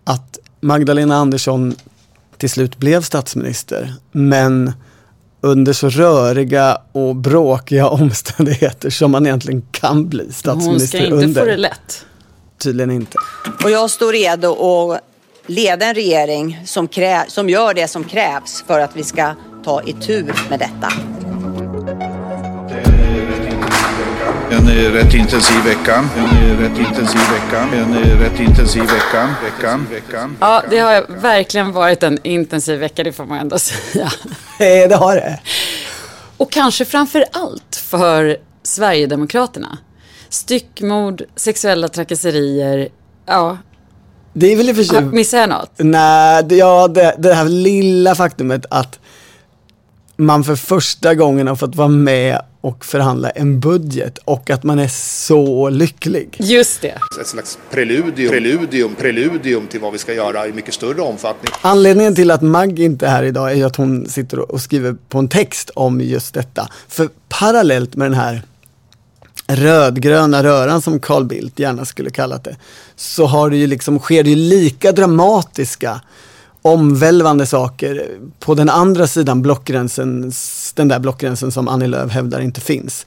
att 0.04 0.38
Magdalena 0.60 1.16
Andersson 1.16 1.74
till 2.36 2.50
slut 2.50 2.76
blev 2.76 3.02
statsminister. 3.02 3.94
Men 4.12 4.72
under 5.40 5.72
så 5.72 5.88
röriga 5.88 6.78
och 6.92 7.16
bråkiga 7.16 7.88
omständigheter 7.88 8.90
som 8.90 9.10
man 9.10 9.26
egentligen 9.26 9.62
kan 9.70 10.08
bli 10.08 10.32
statsminister 10.32 10.98
under. 10.98 11.10
Hon 11.10 11.20
ska 11.20 11.28
inte 11.30 11.40
under. 11.40 11.40
få 11.40 11.46
det 11.46 11.56
lätt. 11.56 12.06
Tydligen 12.58 12.90
inte. 12.90 13.16
Och 13.64 13.70
jag 13.70 13.90
står 13.90 14.12
redo 14.12 14.52
att 14.92 15.00
leda 15.46 15.86
en 15.86 15.94
regering 15.94 16.62
som, 16.64 16.88
krä- 16.88 17.28
som 17.28 17.48
gör 17.50 17.74
det 17.74 17.88
som 17.88 18.04
krävs 18.04 18.64
för 18.66 18.80
att 18.80 18.96
vi 18.96 19.04
ska 19.04 19.34
ta 19.64 19.82
itu 19.82 20.24
med 20.50 20.58
detta. 20.58 20.92
En 24.50 24.92
rätt 24.92 25.14
intensiv 25.14 25.56
vecka. 25.64 26.04
En 26.16 26.58
rätt 26.58 26.78
intensiv 26.78 27.20
vecka. 27.20 27.60
En 27.72 28.18
rätt 28.20 28.40
intensiv 28.40 28.82
vecka. 28.82 29.34
Veckan. 29.44 29.86
Veckan. 29.90 30.36
Ja, 30.40 30.62
det 30.70 30.78
har 30.78 31.04
verkligen 31.08 31.72
varit 31.72 32.02
en 32.02 32.18
intensiv 32.26 32.78
vecka, 32.80 33.04
det 33.04 33.12
får 33.12 33.24
man 33.24 33.38
ändå 33.38 33.58
säga. 33.58 34.12
Det 34.58 34.94
har 34.94 35.14
det. 35.16 35.40
Och 36.36 36.52
kanske 36.52 36.84
framför 36.84 37.24
allt 37.32 37.76
för 37.76 38.36
Sverigedemokraterna. 38.62 39.78
Styckmord, 40.34 41.22
sexuella 41.36 41.88
trakasserier, 41.88 42.88
ja, 43.26 43.58
Det 44.32 44.52
är 44.52 44.56
väl 44.56 44.68
i 44.68 44.72
och 44.72 44.76
för 44.76 44.82
sig... 44.84 45.02
missar 45.04 45.38
jag 45.38 45.48
något? 45.48 45.70
Nej, 45.76 46.44
det- 46.44 46.56
ja, 46.56 46.88
det, 46.88 47.14
det 47.18 47.34
här 47.34 47.44
lilla 47.48 48.14
faktumet 48.14 48.66
att 48.70 48.98
man 50.16 50.44
för 50.44 50.56
första 50.56 51.14
gången 51.14 51.46
har 51.46 51.56
fått 51.56 51.74
vara 51.74 51.88
med 51.88 52.40
och 52.60 52.84
förhandla 52.84 53.30
en 53.30 53.60
budget 53.60 54.18
och 54.18 54.50
att 54.50 54.62
man 54.62 54.78
är 54.78 54.88
så 54.88 55.68
lycklig. 55.70 56.36
Just 56.40 56.80
det. 56.82 56.98
Ett 57.20 57.26
slags 57.26 57.58
preludium, 57.70 58.30
preludium, 58.30 58.94
preludium 58.94 59.66
till 59.66 59.80
vad 59.80 59.92
vi 59.92 59.98
ska 59.98 60.14
göra 60.14 60.46
i 60.46 60.52
mycket 60.52 60.74
större 60.74 61.00
omfattning. 61.02 61.52
Anledningen 61.62 62.14
till 62.14 62.30
att 62.30 62.42
Mag 62.42 62.78
inte 62.78 63.06
är 63.06 63.10
här 63.10 63.22
idag 63.22 63.50
är 63.50 63.54
ju 63.54 63.64
att 63.64 63.76
hon 63.76 64.08
sitter 64.08 64.52
och 64.52 64.60
skriver 64.60 64.96
på 65.08 65.18
en 65.18 65.28
text 65.28 65.70
om 65.74 66.00
just 66.00 66.34
detta. 66.34 66.68
För 66.88 67.08
parallellt 67.28 67.96
med 67.96 68.06
den 68.10 68.18
här 68.20 68.42
rödgröna 69.46 70.42
röran 70.42 70.82
som 70.82 71.00
Carl 71.00 71.24
Bildt 71.24 71.58
gärna 71.58 71.84
skulle 71.84 72.10
kallat 72.10 72.44
det, 72.44 72.56
så 72.96 73.26
har 73.26 73.50
det 73.50 73.56
ju 73.56 73.66
liksom, 73.66 73.98
sker 73.98 74.22
det 74.22 74.30
ju 74.30 74.36
lika 74.36 74.92
dramatiska 74.92 76.00
omvälvande 76.62 77.46
saker 77.46 78.08
på 78.40 78.54
den 78.54 78.70
andra 78.70 79.06
sidan 79.06 79.42
blockgränsen, 79.42 80.32
den 80.74 80.88
där 80.88 80.98
blockgränsen 80.98 81.52
som 81.52 81.68
Annie 81.68 81.86
Lööf 81.86 82.12
hävdar 82.12 82.40
inte 82.40 82.60
finns. 82.60 83.06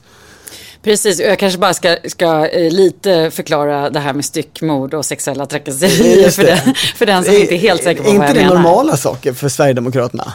Precis, 0.82 1.20
jag 1.20 1.38
kanske 1.38 1.58
bara 1.58 1.74
ska, 1.74 1.96
ska 2.04 2.46
eh, 2.48 2.72
lite 2.72 3.30
förklara 3.30 3.90
det 3.90 3.98
här 4.00 4.12
med 4.12 4.24
styckmord 4.24 4.94
och 4.94 5.04
sexuella 5.06 5.46
trakasserier 5.46 6.30
för 6.30 6.42
den, 6.42 6.74
för 6.74 7.06
den 7.06 7.24
som 7.24 7.34
inte 7.34 7.54
är 7.54 7.58
helt 7.58 7.82
säker 7.82 8.02
på 8.02 8.08
Är 8.08 8.12
vad 8.18 8.24
jag 8.24 8.30
inte 8.30 8.40
det 8.40 8.44
menar. 8.44 8.54
normala 8.62 8.96
saker 8.96 9.32
för 9.32 9.48
Sverigedemokraterna? 9.48 10.32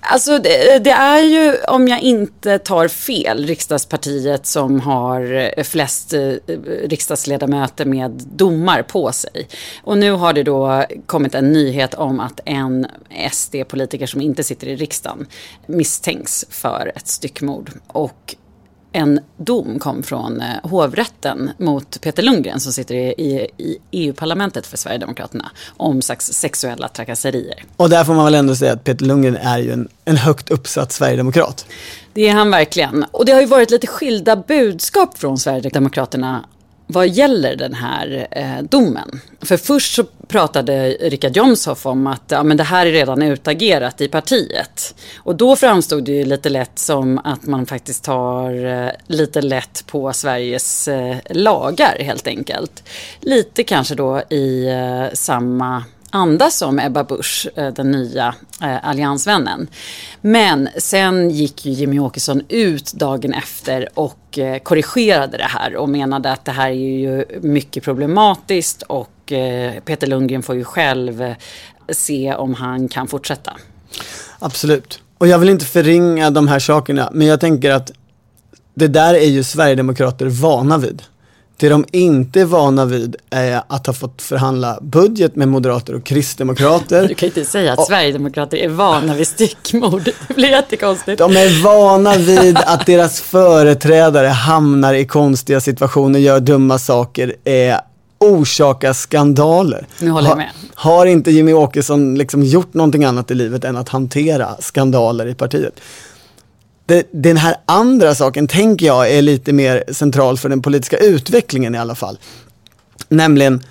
Alltså 0.00 0.38
det, 0.38 0.78
det 0.78 0.90
är 0.90 1.20
ju, 1.22 1.56
om 1.68 1.88
jag 1.88 2.00
inte 2.00 2.58
tar 2.58 2.88
fel, 2.88 3.46
riksdagspartiet 3.46 4.46
som 4.46 4.80
har 4.80 5.52
eh, 5.56 5.64
flest 5.64 6.12
eh, 6.12 6.32
riksdagsledamöter 6.84 7.84
med 7.84 8.10
domar 8.10 8.82
på 8.82 9.12
sig. 9.12 9.48
Och 9.82 9.98
nu 9.98 10.10
har 10.10 10.32
det 10.32 10.42
då 10.42 10.84
kommit 11.06 11.34
en 11.34 11.52
nyhet 11.52 11.94
om 11.94 12.20
att 12.20 12.40
en 12.44 12.86
SD-politiker 13.32 14.06
som 14.06 14.20
inte 14.20 14.42
sitter 14.44 14.66
i 14.66 14.76
riksdagen 14.76 15.26
misstänks 15.66 16.44
för 16.50 16.92
ett 16.96 17.08
styckmord. 17.08 17.70
Och 17.86 18.34
en 18.96 19.20
dom 19.36 19.78
kom 19.78 20.02
från 20.02 20.40
eh, 20.40 20.46
hovrätten 20.62 21.50
mot 21.58 22.00
Peter 22.00 22.22
Lundgren 22.22 22.60
som 22.60 22.72
sitter 22.72 22.94
i, 22.94 23.48
i, 23.56 23.78
EU-parlamentet 23.90 24.66
för 24.66 24.76
Sverigedemokraterna 24.76 25.50
om 25.76 26.02
sex, 26.02 26.26
sexuella 26.26 26.88
trakasserier. 26.88 27.64
Och 27.76 27.90
där 27.90 28.04
får 28.04 28.14
man 28.14 28.24
väl 28.24 28.34
ändå 28.34 28.54
säga 28.54 28.72
att 28.72 28.84
Peter 28.84 29.04
Lundgren 29.04 29.36
är 29.36 29.58
ju 29.58 29.72
en, 29.72 29.88
en 30.04 30.16
högt 30.16 30.50
uppsatt 30.50 30.92
sverigedemokrat. 30.92 31.66
Det 32.12 32.28
är 32.28 32.32
han 32.32 32.50
verkligen. 32.50 33.04
Och 33.10 33.24
det 33.26 33.32
har 33.32 33.40
ju 33.40 33.46
varit 33.46 33.70
lite 33.70 33.86
skilda 33.86 34.36
budskap 34.36 35.18
från 35.18 35.38
Sverigedemokraterna 35.38 36.44
vad 36.86 37.08
gäller 37.08 37.56
den 37.56 37.74
här 37.74 38.26
eh, 38.30 38.62
domen. 38.70 39.20
För 39.40 39.56
först 39.56 39.94
så 39.94 40.04
pratade 40.28 40.88
Richard 40.88 41.36
Jomshoff 41.36 41.86
om 41.86 42.06
att 42.06 42.22
ja, 42.28 42.42
men 42.42 42.56
det 42.56 42.62
här 42.62 42.86
är 42.86 42.92
redan 42.92 43.22
utagerat 43.22 44.00
i 44.00 44.08
partiet. 44.08 44.94
Och 45.16 45.36
då 45.36 45.56
framstod 45.56 46.04
det 46.04 46.12
ju 46.12 46.24
lite 46.24 46.48
lätt 46.48 46.78
som 46.78 47.18
att 47.24 47.46
man 47.46 47.66
faktiskt 47.66 48.04
tar 48.04 48.64
eh, 48.64 48.90
lite 49.06 49.42
lätt 49.42 49.84
på 49.86 50.12
Sveriges 50.12 50.88
eh, 50.88 51.16
lagar 51.30 51.96
helt 52.00 52.26
enkelt. 52.26 52.82
Lite 53.20 53.64
kanske 53.64 53.94
då 53.94 54.22
i 54.30 54.66
eh, 54.66 55.06
samma 55.12 55.84
andas 56.10 56.56
som 56.56 56.78
Ebba 56.78 57.04
Busch, 57.04 57.48
eh, 57.54 57.72
den 57.72 57.90
nya 57.90 58.34
eh, 58.62 58.88
alliansvännen. 58.88 59.68
Men 60.20 60.68
sen 60.78 61.30
gick 61.30 61.66
ju 61.66 61.72
Jimmy 61.72 61.98
Åkesson 61.98 62.42
ut 62.48 62.92
dagen 62.92 63.34
efter 63.34 63.88
och 63.94 64.38
eh, 64.38 64.58
korrigerade 64.58 65.36
det 65.36 65.44
här 65.48 65.76
och 65.76 65.88
menade 65.88 66.32
att 66.32 66.44
det 66.44 66.52
här 66.52 66.68
är 66.68 66.72
ju 66.72 67.24
mycket 67.40 67.84
problematiskt 67.84 68.82
och 68.82 69.10
Peter 69.84 70.06
Lundgren 70.06 70.42
får 70.42 70.54
ju 70.56 70.64
själv 70.64 71.34
se 71.88 72.34
om 72.34 72.54
han 72.54 72.88
kan 72.88 73.08
fortsätta. 73.08 73.52
Absolut. 74.38 75.00
Och 75.18 75.28
jag 75.28 75.38
vill 75.38 75.48
inte 75.48 75.64
förringa 75.64 76.30
de 76.30 76.48
här 76.48 76.58
sakerna, 76.58 77.10
men 77.12 77.26
jag 77.26 77.40
tänker 77.40 77.70
att 77.70 77.90
det 78.74 78.88
där 78.88 79.14
är 79.14 79.28
ju 79.28 79.44
Sverigedemokrater 79.44 80.26
vana 80.26 80.78
vid. 80.78 81.02
Det 81.58 81.68
de 81.68 81.84
inte 81.92 82.40
är 82.40 82.44
vana 82.44 82.84
vid 82.84 83.16
är 83.30 83.62
att 83.68 83.86
ha 83.86 83.94
fått 83.94 84.22
förhandla 84.22 84.78
budget 84.82 85.36
med 85.36 85.48
moderater 85.48 85.94
och 85.94 86.04
kristdemokrater. 86.04 87.08
Du 87.08 87.14
kan 87.14 87.26
inte 87.26 87.44
säga 87.44 87.72
att 87.72 87.78
Och- 87.78 87.86
Sverigedemokrater 87.86 88.56
är 88.56 88.68
vana 88.68 89.14
vid 89.14 89.26
styckmord. 89.28 90.02
Det 90.28 90.34
blir 90.34 90.48
jättekonstigt. 90.48 91.18
De 91.18 91.36
är 91.36 91.62
vana 91.62 92.16
vid 92.16 92.58
att 92.58 92.86
deras 92.86 93.20
företrädare 93.20 94.26
hamnar 94.26 94.94
i 94.94 95.04
konstiga 95.06 95.60
situationer, 95.60 96.18
gör 96.18 96.40
dumma 96.40 96.78
saker, 96.78 97.34
är 97.44 97.80
orsakar 98.18 98.92
skandaler. 98.92 99.86
Nu 100.00 100.10
håller 100.10 100.26
jag 100.28 100.30
Ha- 100.34 100.36
med. 100.36 100.50
Har 100.74 101.06
inte 101.06 101.30
Jimmy 101.30 101.52
Åkesson 101.52 102.14
liksom 102.14 102.42
gjort 102.42 102.74
någonting 102.74 103.04
annat 103.04 103.30
i 103.30 103.34
livet 103.34 103.64
än 103.64 103.76
att 103.76 103.88
hantera 103.88 104.48
skandaler 104.60 105.26
i 105.26 105.34
partiet? 105.34 105.80
Det, 106.86 107.08
den 107.10 107.36
här 107.36 107.56
andra 107.64 108.14
saken 108.14 108.48
tänker 108.48 108.86
jag 108.86 109.10
är 109.10 109.22
lite 109.22 109.52
mer 109.52 109.84
central 109.92 110.38
för 110.38 110.48
den 110.48 110.62
politiska 110.62 110.96
utvecklingen 110.96 111.74
i 111.74 111.78
alla 111.78 111.94
fall. 111.94 112.18
Nämligen 113.08 113.62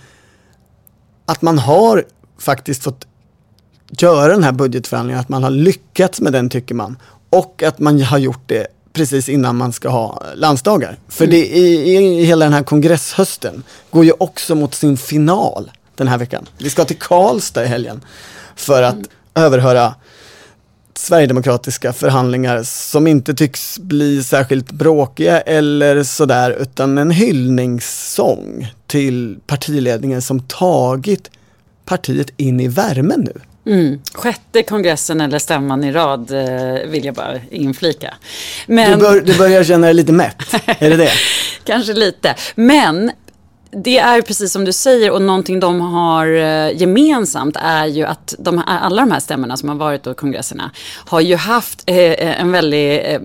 att 1.25 1.41
man 1.41 1.59
har 1.59 2.05
faktiskt 2.39 2.83
fått 2.83 3.07
göra 3.89 4.33
den 4.33 4.43
här 4.43 4.51
budgetförhandlingen, 4.51 5.21
att 5.21 5.29
man 5.29 5.43
har 5.43 5.49
lyckats 5.49 6.21
med 6.21 6.33
den 6.33 6.49
tycker 6.49 6.75
man. 6.75 6.97
Och 7.29 7.63
att 7.63 7.79
man 7.79 8.01
har 8.01 8.17
gjort 8.17 8.43
det 8.45 8.67
precis 8.93 9.29
innan 9.29 9.55
man 9.55 9.73
ska 9.73 9.89
ha 9.89 10.23
landsdagar. 10.35 10.97
För 11.07 11.27
det 11.27 11.45
i, 11.45 11.95
i 11.95 12.25
hela 12.25 12.45
den 12.45 12.53
här 12.53 12.63
kongresshösten 12.63 13.63
går 13.91 14.05
ju 14.05 14.11
också 14.17 14.55
mot 14.55 14.75
sin 14.75 14.97
final 14.97 15.71
den 15.95 16.07
här 16.07 16.17
veckan. 16.17 16.45
Vi 16.57 16.69
ska 16.69 16.85
till 16.85 16.99
Karlstad 16.99 17.63
i 17.63 17.67
helgen 17.67 18.01
för 18.55 18.83
att 18.83 18.97
överhöra 19.35 19.93
sverigedemokratiska 20.97 21.93
förhandlingar 21.93 22.63
som 22.63 23.07
inte 23.07 23.33
tycks 23.33 23.79
bli 23.79 24.23
särskilt 24.23 24.71
bråkiga 24.71 25.41
eller 25.41 26.03
sådär 26.03 26.51
utan 26.51 26.97
en 26.97 27.11
hyllningssång 27.11 28.67
till 28.87 29.37
partiledningen 29.47 30.21
som 30.21 30.39
tagit 30.39 31.31
partiet 31.85 32.33
in 32.37 32.59
i 32.59 32.67
värmen 32.67 33.19
nu. 33.19 33.41
Mm. 33.73 33.99
Sjätte 34.13 34.63
kongressen 34.63 35.21
eller 35.21 35.39
stämman 35.39 35.83
i 35.83 35.91
rad 35.91 36.31
eh, 36.31 36.89
vill 36.89 37.05
jag 37.05 37.15
bara 37.15 37.39
inflika. 37.51 38.13
Du, 38.67 38.73
Men... 38.73 38.99
bör, 38.99 39.21
du 39.21 39.37
börjar 39.37 39.63
känna 39.63 39.87
dig 39.87 39.93
lite 39.93 40.11
mätt, 40.11 40.41
är 40.79 40.89
det 40.89 40.97
det? 40.97 41.11
Kanske 41.63 41.93
lite. 41.93 42.35
Men 42.55 43.11
det 43.75 43.97
är 43.97 44.21
precis 44.21 44.51
som 44.51 44.65
du 44.65 44.73
säger 44.73 45.11
och 45.11 45.21
någonting 45.21 45.59
de 45.59 45.81
har 45.81 46.27
eh, 46.27 46.77
gemensamt 46.77 47.55
är 47.59 47.85
ju 47.85 48.03
att 48.03 48.35
de, 48.39 48.63
alla 48.67 49.01
de 49.01 49.11
här 49.11 49.19
stämmorna 49.19 49.57
som 49.57 49.69
har 49.69 49.75
varit 49.75 50.03
då 50.03 50.13
kongresserna 50.13 50.71
har 51.05 51.21
ju 51.21 51.35
haft 51.35 51.83
eh, 51.85 51.97
eh, 51.97 52.41
en 52.41 52.51
väldig 52.51 53.19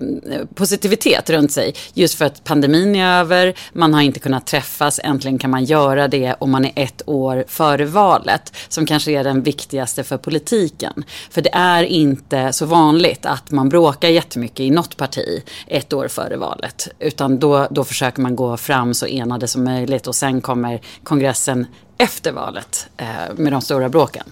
positivitet 0.55 1.29
runt 1.29 1.51
sig. 1.51 1.73
Just 1.93 2.17
för 2.17 2.25
att 2.25 2.43
pandemin 2.43 2.95
är 2.95 3.19
över, 3.19 3.53
man 3.73 3.93
har 3.93 4.01
inte 4.01 4.19
kunnat 4.19 4.47
träffas, 4.47 4.99
äntligen 5.03 5.39
kan 5.39 5.49
man 5.49 5.63
göra 5.63 6.07
det 6.07 6.33
och 6.33 6.49
man 6.49 6.65
är 6.65 6.71
ett 6.75 7.01
år 7.05 7.45
före 7.47 7.85
valet. 7.85 8.53
Som 8.69 8.85
kanske 8.85 9.11
är 9.11 9.23
den 9.23 9.41
viktigaste 9.41 10.03
för 10.03 10.17
politiken. 10.17 11.03
För 11.29 11.41
det 11.41 11.53
är 11.53 11.83
inte 11.83 12.53
så 12.53 12.65
vanligt 12.65 13.25
att 13.25 13.51
man 13.51 13.69
bråkar 13.69 14.09
jättemycket 14.09 14.59
i 14.59 14.69
något 14.69 14.97
parti 14.97 15.43
ett 15.67 15.93
år 15.93 16.07
före 16.07 16.37
valet. 16.37 16.87
Utan 16.99 17.39
då, 17.39 17.67
då 17.71 17.83
försöker 17.83 18.21
man 18.21 18.35
gå 18.35 18.57
fram 18.57 18.93
så 18.93 19.05
enade 19.05 19.47
som 19.47 19.63
möjligt 19.63 20.07
och 20.07 20.15
sen 20.15 20.40
kommer 20.41 20.81
kongressen 21.03 21.65
efter 21.97 22.31
valet 22.31 22.87
eh, 22.97 23.05
med 23.35 23.53
de 23.53 23.61
stora 23.61 23.89
bråken. 23.89 24.23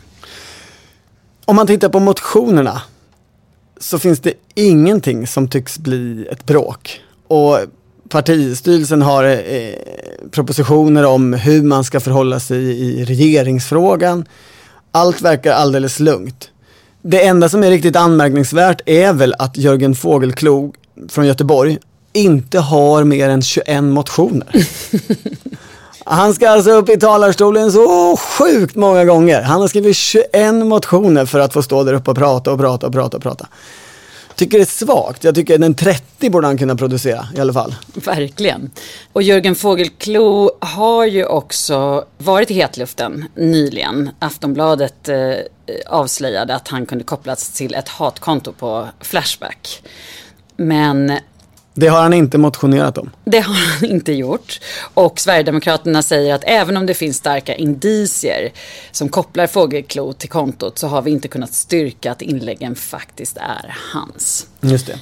Om 1.45 1.55
man 1.55 1.67
tittar 1.67 1.89
på 1.89 1.99
motionerna 1.99 2.81
så 3.79 3.99
finns 3.99 4.19
det 4.19 4.33
ingenting 4.55 5.27
som 5.27 5.47
tycks 5.47 5.79
bli 5.79 6.27
ett 6.31 6.45
bråk. 6.45 7.01
Och 7.27 7.59
partistyrelsen 8.09 9.01
har 9.01 9.23
eh, 9.23 9.73
propositioner 10.31 11.05
om 11.05 11.33
hur 11.33 11.63
man 11.63 11.83
ska 11.83 11.99
förhålla 11.99 12.39
sig 12.39 12.57
i 12.57 13.05
regeringsfrågan. 13.05 14.25
Allt 14.91 15.21
verkar 15.21 15.53
alldeles 15.53 15.99
lugnt. 15.99 16.51
Det 17.01 17.25
enda 17.25 17.49
som 17.49 17.63
är 17.63 17.69
riktigt 17.69 17.95
anmärkningsvärt 17.95 18.81
är 18.85 19.13
väl 19.13 19.35
att 19.39 19.57
Jörgen 19.57 19.95
Fågelklo 19.95 20.73
från 21.09 21.27
Göteborg 21.27 21.77
inte 22.13 22.59
har 22.59 23.03
mer 23.03 23.29
än 23.29 23.41
21 23.41 23.83
motioner. 23.83 24.47
Han 26.11 26.33
ska 26.33 26.49
alltså 26.49 26.71
upp 26.71 26.89
i 26.89 26.97
talarstolen 26.97 27.71
så 27.71 28.17
sjukt 28.17 28.75
många 28.75 29.05
gånger. 29.05 29.41
Han 29.41 29.61
har 29.61 29.67
skrivit 29.67 29.95
21 29.95 30.53
motioner 30.53 31.25
för 31.25 31.39
att 31.39 31.53
få 31.53 31.63
stå 31.63 31.83
där 31.83 31.93
uppe 31.93 32.11
och 32.11 32.17
prata 32.17 32.51
och 32.51 32.59
prata 32.59 32.87
och 32.87 32.93
prata 32.93 33.17
och 33.17 33.23
prata. 33.23 33.47
Tycker 34.35 34.57
det 34.57 34.63
är 34.63 34.65
svagt. 34.65 35.23
Jag 35.23 35.35
tycker 35.35 35.57
den 35.57 35.73
30 35.73 36.29
borde 36.29 36.47
han 36.47 36.57
kunna 36.57 36.75
producera 36.75 37.27
i 37.35 37.39
alla 37.39 37.53
fall. 37.53 37.75
Verkligen. 37.93 38.71
Och 39.13 39.23
Jörgen 39.23 39.55
Fågelklo 39.55 40.51
har 40.59 41.05
ju 41.05 41.25
också 41.25 42.05
varit 42.17 42.51
i 42.51 42.53
hetluften 42.53 43.25
nyligen. 43.35 44.09
Aftonbladet 44.19 45.09
eh, 45.09 45.33
avslöjade 45.87 46.55
att 46.55 46.67
han 46.67 46.85
kunde 46.85 47.03
kopplas 47.03 47.49
till 47.49 47.75
ett 47.75 47.89
hatkonto 47.89 48.53
på 48.53 48.87
Flashback. 49.01 49.81
Men 50.57 51.11
det 51.79 51.87
har 51.87 52.01
han 52.01 52.13
inte 52.13 52.37
motionerat 52.37 52.97
om. 52.97 53.09
det 53.25 53.39
har 53.39 53.53
han 53.53 53.89
inte 53.89 54.13
gjort. 54.13 54.59
Och 54.93 55.19
Sverigedemokraterna 55.19 56.01
säger 56.01 56.35
att 56.35 56.43
även 56.45 56.77
om 56.77 56.85
det 56.85 56.93
finns 56.93 57.17
starka 57.17 57.55
indicier 57.55 58.51
som 58.91 59.09
kopplar 59.09 59.47
Fågelklo 59.47 60.13
till 60.13 60.29
kontot 60.29 60.77
så 60.77 60.87
har 60.87 61.01
vi 61.01 61.11
inte 61.11 61.27
kunnat 61.27 61.53
styrka 61.53 62.11
att 62.11 62.21
inläggen 62.21 62.75
faktiskt 62.75 63.37
är 63.37 63.75
hans. 63.93 64.47
Just 64.61 64.87
det. 64.87 64.99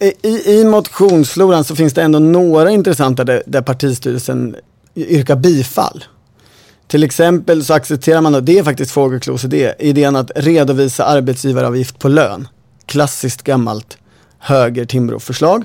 I, 0.00 0.28
i, 0.28 0.60
I 0.60 0.64
motionsfloran 0.64 1.64
så 1.64 1.76
finns 1.76 1.92
det 1.92 2.02
ändå 2.02 2.18
några 2.18 2.70
intressanta 2.70 3.24
där, 3.24 3.42
där 3.46 3.62
partistyrelsen 3.62 4.56
yrkar 4.96 5.36
bifall. 5.36 6.04
Till 6.86 7.04
exempel 7.04 7.64
så 7.64 7.74
accepterar 7.74 8.20
man, 8.20 8.34
och 8.34 8.42
det 8.42 8.58
är 8.58 8.62
faktiskt 8.64 8.90
Fågelklos 8.90 9.44
idé, 9.44 9.74
idén 9.78 10.16
att 10.16 10.30
redovisa 10.36 11.04
arbetsgivaravgift 11.04 11.98
på 11.98 12.08
lön. 12.08 12.48
Klassiskt 12.86 13.42
gammalt 13.42 13.98
höger 14.46 14.84
Timbro-förslag. 14.84 15.64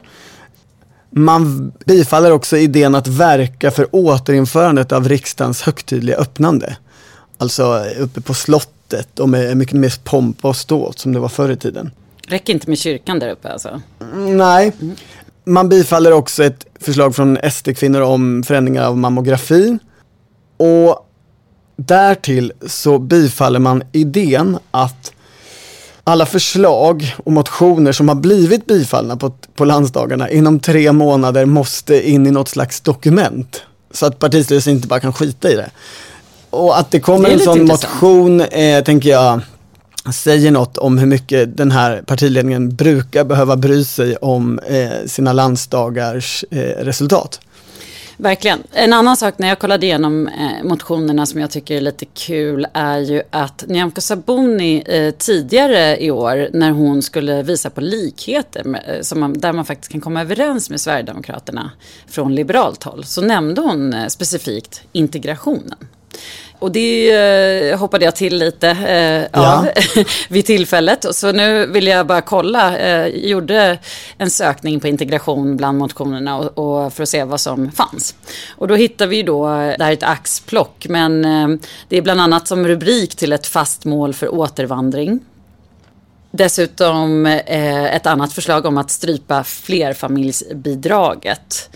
Man 1.09 1.71
bifaller 1.85 2.31
också 2.31 2.57
idén 2.57 2.95
att 2.95 3.07
verka 3.07 3.71
för 3.71 3.87
återinförandet 3.91 4.91
av 4.91 5.09
riksdagens 5.09 5.61
högtidliga 5.61 6.17
öppnande. 6.17 6.77
Alltså 7.37 7.85
uppe 7.99 8.21
på 8.21 8.33
slottet 8.33 9.19
och 9.19 9.29
med 9.29 9.57
mycket 9.57 9.75
mer 9.75 9.93
pompa 10.03 10.47
och 10.47 10.55
ståt 10.55 10.99
som 10.99 11.13
det 11.13 11.19
var 11.19 11.29
förr 11.29 11.49
i 11.51 11.55
tiden. 11.55 11.91
Räcker 12.27 12.53
inte 12.53 12.69
med 12.69 12.77
kyrkan 12.77 13.19
där 13.19 13.29
uppe 13.29 13.51
alltså? 13.51 13.81
Nej. 14.27 14.71
Man 15.45 15.69
bifaller 15.69 16.11
också 16.11 16.43
ett 16.43 16.65
förslag 16.79 17.15
från 17.15 17.37
SD-kvinnor 17.51 18.01
om 18.01 18.43
förändringar 18.43 18.83
av 18.83 18.97
mammografin. 18.97 19.79
Och 20.57 21.07
därtill 21.75 22.53
så 22.67 22.99
bifaller 22.99 23.59
man 23.59 23.83
idén 23.91 24.57
att 24.71 25.11
alla 26.03 26.25
förslag 26.25 27.15
och 27.23 27.31
motioner 27.31 27.91
som 27.91 28.07
har 28.07 28.15
blivit 28.15 28.65
bifallna 28.65 29.17
på, 29.17 29.31
på 29.55 29.65
landsdagarna 29.65 30.29
inom 30.29 30.59
tre 30.59 30.91
månader 30.91 31.45
måste 31.45 32.09
in 32.09 32.27
i 32.27 32.31
något 32.31 32.49
slags 32.49 32.81
dokument. 32.81 33.61
Så 33.91 34.05
att 34.05 34.19
partistyrelsen 34.19 34.73
inte 34.73 34.87
bara 34.87 34.99
kan 34.99 35.13
skita 35.13 35.51
i 35.51 35.55
det. 35.55 35.69
Och 36.49 36.79
att 36.79 36.91
det 36.91 36.99
kommer 36.99 37.29
Det 37.29 37.33
en 37.33 37.39
sån 37.39 37.61
intressant. 37.61 37.93
motion, 37.93 38.41
eh, 38.41 38.83
tänker 38.83 39.09
jag, 39.09 39.41
säger 40.13 40.51
något 40.51 40.77
om 40.77 40.97
hur 40.97 41.07
mycket 41.07 41.57
den 41.57 41.71
här 41.71 42.01
partiledningen 42.05 42.75
brukar 42.75 43.23
behöva 43.23 43.55
bry 43.55 43.83
sig 43.83 44.15
om 44.15 44.59
eh, 44.59 44.89
sina 45.05 45.33
landsdagars 45.33 46.45
eh, 46.51 46.57
resultat. 46.59 47.39
Verkligen. 48.17 48.63
En 48.71 48.93
annan 48.93 49.17
sak 49.17 49.33
när 49.37 49.47
jag 49.47 49.59
kollade 49.59 49.85
igenom 49.85 50.27
eh, 50.27 50.63
motionerna 50.63 51.25
som 51.25 51.41
jag 51.41 51.51
tycker 51.51 51.75
är 51.75 51.81
lite 51.81 52.05
kul 52.05 52.67
är 52.73 52.97
ju 52.97 53.21
att 53.29 53.63
Nyamko 53.67 54.01
Sabuni 54.01 54.83
eh, 54.85 55.11
tidigare 55.11 56.03
i 56.03 56.11
år 56.11 56.49
när 56.53 56.71
hon 56.71 57.01
skulle 57.01 57.43
visa 57.43 57.69
på 57.69 57.81
likheter 57.81 58.63
med, 58.63 58.83
eh, 58.87 59.01
som 59.01 59.19
man, 59.19 59.33
där 59.33 59.53
man 59.53 59.65
faktiskt 59.65 59.91
kan 59.91 60.01
komma 60.01 60.21
överens 60.21 60.69
med 60.69 60.81
Sverigedemokraterna 60.81 61.71
från 62.07 62.35
liberalt 62.35 62.83
håll 62.83 63.03
så 63.03 63.21
nämnde 63.21 63.61
hon 63.61 63.93
eh, 63.93 64.07
specifikt 64.07 64.81
integrationen. 64.91 65.77
Och 66.61 66.71
det 66.71 67.11
eh, 67.71 67.79
hoppade 67.79 68.05
jag 68.05 68.15
till 68.15 68.37
lite 68.37 68.69
eh, 68.69 69.39
Ja. 69.41 69.57
av 69.57 69.67
vid 70.29 70.45
tillfället. 70.45 71.05
Så 71.15 71.31
nu 71.31 71.65
vill 71.65 71.87
jag 71.87 72.07
bara 72.07 72.21
kolla. 72.21 72.77
Eh, 72.77 73.07
gjorde 73.07 73.77
en 74.17 74.29
sökning 74.29 74.79
på 74.79 74.87
integration 74.87 75.57
bland 75.57 75.77
motionerna 75.77 76.37
och, 76.37 76.85
och 76.85 76.93
för 76.93 77.03
att 77.03 77.09
se 77.09 77.23
vad 77.23 77.41
som 77.41 77.71
fanns. 77.71 78.15
Och 78.57 78.67
då 78.67 78.75
hittar 78.75 79.07
vi 79.07 79.23
då, 79.23 79.45
det 79.47 79.77
här 79.83 79.89
är 79.89 79.93
ett 79.93 80.03
axplock, 80.03 80.85
men 80.89 81.25
eh, 81.25 81.47
det 81.87 81.97
är 81.97 82.01
bland 82.01 82.21
annat 82.21 82.47
som 82.47 82.67
rubrik 82.67 83.15
till 83.15 83.33
ett 83.33 83.47
fast 83.47 83.85
mål 83.85 84.13
för 84.13 84.33
återvandring. 84.33 85.19
Dessutom 86.31 87.25
eh, 87.25 87.95
ett 87.95 88.05
annat 88.05 88.33
förslag 88.33 88.65
om 88.65 88.77
att 88.77 88.91
strypa 88.91 89.43
flerfamiljsbidraget. 89.43 91.69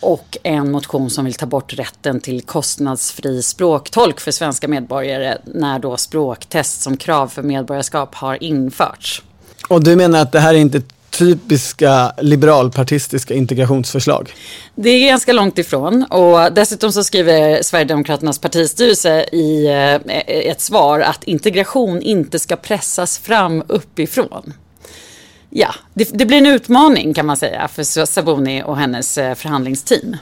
Och 0.00 0.36
en 0.42 0.72
motion 0.72 1.10
som 1.10 1.24
vill 1.24 1.34
ta 1.34 1.46
bort 1.46 1.74
rätten 1.74 2.20
till 2.20 2.42
kostnadsfri 2.42 3.42
språktolk 3.42 4.20
för 4.20 4.30
svenska 4.30 4.68
medborgare 4.68 5.38
när 5.44 5.78
då 5.78 5.96
språktest 5.96 6.82
som 6.82 6.96
krav 6.96 7.28
för 7.28 7.42
medborgarskap 7.42 8.14
har 8.14 8.42
införts. 8.42 9.22
Och 9.68 9.84
du 9.84 9.96
menar 9.96 10.20
att 10.20 10.32
det 10.32 10.40
här 10.40 10.54
är 10.54 10.58
inte 10.58 10.82
typiska 11.12 12.12
liberalpartistiska 12.20 13.34
integrationsförslag? 13.34 14.30
Det 14.74 14.90
är 14.90 15.06
ganska 15.06 15.32
långt 15.32 15.58
ifrån 15.58 16.04
och 16.10 16.52
dessutom 16.52 16.92
så 16.92 17.04
skriver 17.04 17.62
Sverigedemokraternas 17.62 18.38
partistyrelse 18.38 19.24
i 19.32 19.66
eh, 19.66 19.94
ett 20.26 20.60
svar 20.60 21.00
att 21.00 21.24
integration 21.24 22.02
inte 22.02 22.38
ska 22.38 22.56
pressas 22.56 23.18
fram 23.18 23.62
uppifrån. 23.68 24.52
Ja, 25.50 25.74
det, 25.94 26.10
det 26.12 26.26
blir 26.26 26.38
en 26.38 26.46
utmaning 26.46 27.14
kan 27.14 27.26
man 27.26 27.36
säga 27.36 27.68
för 27.68 28.04
Sabuni 28.04 28.62
och 28.66 28.76
hennes 28.76 29.18
eh, 29.18 29.34
förhandlingsteam. 29.34 30.16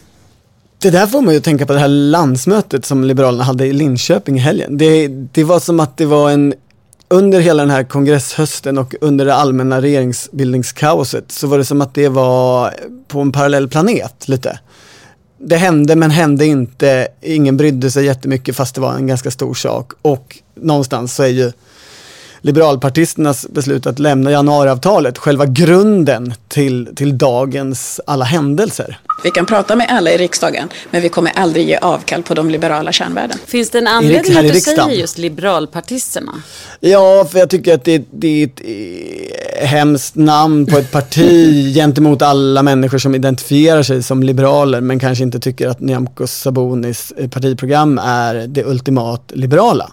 Det 0.79 0.91
där 0.91 1.07
får 1.07 1.21
man 1.21 1.35
ju 1.35 1.41
tänka 1.41 1.67
på 1.67 1.73
det 1.73 1.79
här 1.79 1.89
landsmötet 1.89 2.85
som 2.85 3.05
Liberalerna 3.05 3.45
hade 3.45 3.67
i 3.67 3.73
Linköping 3.73 4.37
i 4.37 4.39
helgen. 4.39 4.79
Det, 4.79 5.09
det 5.09 5.45
var 5.45 5.61
som 5.61 5.81
att 5.81 5.97
det 5.97 6.07
var 6.07 6.31
en, 6.31 6.55
under 7.15 7.41
hela 7.41 7.63
den 7.63 7.71
här 7.71 7.85
kongresshösten 7.85 8.79
och 8.79 8.95
under 9.01 9.25
det 9.25 9.35
allmänna 9.35 9.83
regeringsbildningskaoset 9.83 11.33
så 11.33 11.47
var 11.47 11.59
det 11.59 11.65
som 11.65 11.81
att 11.81 11.95
det 11.95 12.09
var 12.09 12.75
på 13.09 13.21
en 13.21 13.33
parallell 13.33 13.69
planet 13.69 14.29
lite. 14.29 14.59
Det 15.39 15.57
hände 15.57 15.97
men 15.97 16.11
hände 16.11 16.47
inte, 16.47 17.09
ingen 17.21 17.57
brydde 17.57 17.91
sig 17.91 18.05
jättemycket 18.05 18.57
fast 18.57 18.75
det 18.75 18.81
var 18.81 18.95
en 18.95 19.07
ganska 19.07 19.31
stor 19.31 19.55
sak 19.55 19.93
och 20.03 20.39
någonstans 20.55 21.15
så 21.15 21.23
är 21.23 21.29
ju 21.29 21.53
liberalpartisternas 22.41 23.47
beslut 23.49 23.87
att 23.87 23.99
lämna 23.99 24.31
januariavtalet 24.31 25.19
själva 25.19 25.47
grunden 25.47 26.35
till, 26.49 26.89
till 26.97 27.19
dagens 27.19 28.01
alla 28.07 28.25
händelser. 28.25 28.99
Vi 29.25 29.31
kan 29.31 29.47
prata 29.47 29.77
med 29.77 29.87
alla 29.91 30.11
i 30.11 30.19
riksdagen, 30.19 30.69
men 30.91 31.03
vi 31.03 31.09
kommer 31.09 31.31
aldrig 31.31 31.69
ge 31.69 31.77
avkall 31.77 32.23
på 32.23 32.35
de 32.35 32.51
liberala 32.51 32.93
kärnvärdena. 32.93 33.41
Finns 33.47 33.71
det 33.71 33.79
en 33.79 33.87
anledning 33.87 34.37
att 34.37 34.53
du 34.53 34.61
säger 34.61 34.91
just 34.91 35.19
liberalpartisterna? 35.19 36.43
Ja, 36.81 37.29
för 37.33 37.39
jag 37.39 37.51
tycker 37.51 37.75
att 37.75 37.85
det, 37.85 38.05
det 38.11 38.43
är 38.43 38.47
ett 38.47 38.61
eh, 38.65 39.69
hemskt 39.69 40.15
namn 40.15 40.67
på 40.67 40.79
ett 40.79 40.93
parti 40.93 41.75
gentemot 41.75 42.23
alla 42.23 42.63
människor 42.63 42.99
som 42.99 43.15
identifierar 43.15 43.83
sig 43.83 44.03
som 44.03 44.23
liberaler 44.23 44.81
men 44.81 44.99
kanske 44.99 45.25
inte 45.25 45.41
tycker 45.41 45.69
att 45.69 45.81
Nyamko 45.81 46.27
Sabunis 46.27 47.13
eh, 47.17 47.29
partiprogram 47.29 47.99
är 47.99 48.35
det 48.35 48.65
ultimat 48.65 49.33
liberala. 49.35 49.91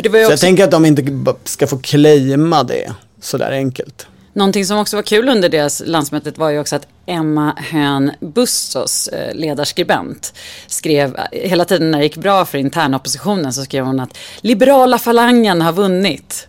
För 0.00 0.04
det 0.04 0.08
var 0.08 0.18
ju 0.18 0.24
Så 0.24 0.30
jag 0.30 0.34
också 0.34 0.46
tänker 0.46 0.64
att 0.64 0.70
de 0.70 0.84
inte 0.86 1.34
ska 1.44 1.66
få 1.66 1.78
claima 1.78 2.62
det 2.62 2.92
sådär 3.20 3.52
enkelt. 3.52 4.06
Någonting 4.32 4.66
som 4.66 4.78
också 4.78 4.96
var 4.96 5.02
kul 5.02 5.28
under 5.28 5.48
deras 5.48 5.82
landsmötet 5.86 6.38
var 6.38 6.50
ju 6.50 6.58
också 6.58 6.76
att 6.76 6.86
Emma 7.06 7.54
Hön 7.56 8.10
Bustos, 8.20 9.08
eh, 9.08 9.34
ledarskribent, 9.34 10.34
skrev 10.66 11.16
hela 11.32 11.64
tiden 11.64 11.90
när 11.90 11.98
det 11.98 12.04
gick 12.04 12.16
bra 12.16 12.44
för 12.44 12.58
internoppositionen 12.58 13.52
så 13.52 13.64
skrev 13.64 13.84
hon 13.84 14.00
att 14.00 14.18
liberala 14.40 14.98
falangen 14.98 15.62
har 15.62 15.72
vunnit. 15.72 16.48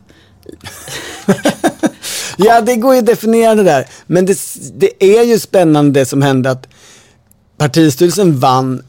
Ja, 2.37 2.61
det 2.61 2.75
går 2.75 2.93
ju 2.93 2.99
att 2.99 3.05
definiera 3.05 3.55
det 3.55 3.63
där. 3.63 3.87
Men 4.05 4.25
det, 4.25 4.37
det 4.73 5.03
är 5.19 5.23
ju 5.23 5.39
spännande 5.39 5.99
det 5.99 6.05
som 6.05 6.21
hände 6.21 6.51
att 6.51 6.67
partistyrelsen 7.57 8.39
vann 8.39 8.83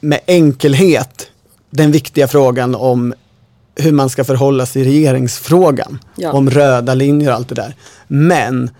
med 0.00 0.20
enkelhet 0.26 1.30
den 1.70 1.92
viktiga 1.92 2.28
frågan 2.28 2.74
om 2.74 3.14
hur 3.78 3.92
man 3.92 4.10
ska 4.10 4.24
förhålla 4.24 4.66
sig 4.66 4.82
i 4.82 4.84
regeringsfrågan. 4.84 5.98
Ja. 6.16 6.32
Om 6.32 6.50
röda 6.50 6.94
linjer 6.94 7.30
och 7.30 7.34
allt 7.34 7.48
det 7.48 7.54
där. 7.54 7.74
Men 8.06 8.70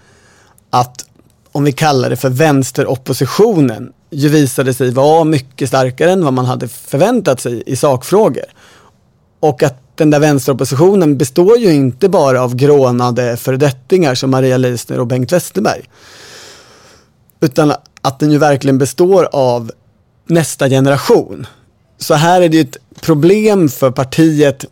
att, 0.70 1.04
om 1.52 1.64
vi 1.64 1.72
kallar 1.72 2.10
det 2.10 2.16
för 2.16 2.28
vänsteroppositionen, 2.28 3.92
ju 4.10 4.28
visade 4.28 4.74
sig 4.74 4.90
vara 4.90 5.24
mycket 5.24 5.68
starkare 5.68 6.10
än 6.12 6.24
vad 6.24 6.32
man 6.32 6.44
hade 6.44 6.68
förväntat 6.68 7.40
sig 7.40 7.62
i 7.66 7.76
sakfrågor. 7.76 8.44
Och 9.40 9.62
att 9.62 9.82
den 9.94 10.10
där 10.10 10.20
vänsteroppositionen 10.20 11.18
består 11.18 11.58
ju 11.58 11.74
inte 11.74 12.08
bara 12.08 12.42
av 12.42 12.56
grånade 12.56 13.36
föredettingar 13.36 14.14
som 14.14 14.30
Maria 14.30 14.56
Leissner 14.56 15.00
och 15.00 15.06
Bengt 15.06 15.32
Westerberg. 15.32 15.82
Utan 17.40 17.72
att 18.02 18.18
den 18.18 18.30
ju 18.30 18.38
verkligen 18.38 18.78
består 18.78 19.28
av 19.32 19.72
nästa 20.26 20.68
generation. 20.68 21.46
Så 21.98 22.14
här 22.14 22.42
är 22.42 22.48
det 22.48 22.56
ju 22.56 22.62
ett 22.62 22.76
problem 23.00 23.68
för 23.68 23.90
partiet 23.90 24.64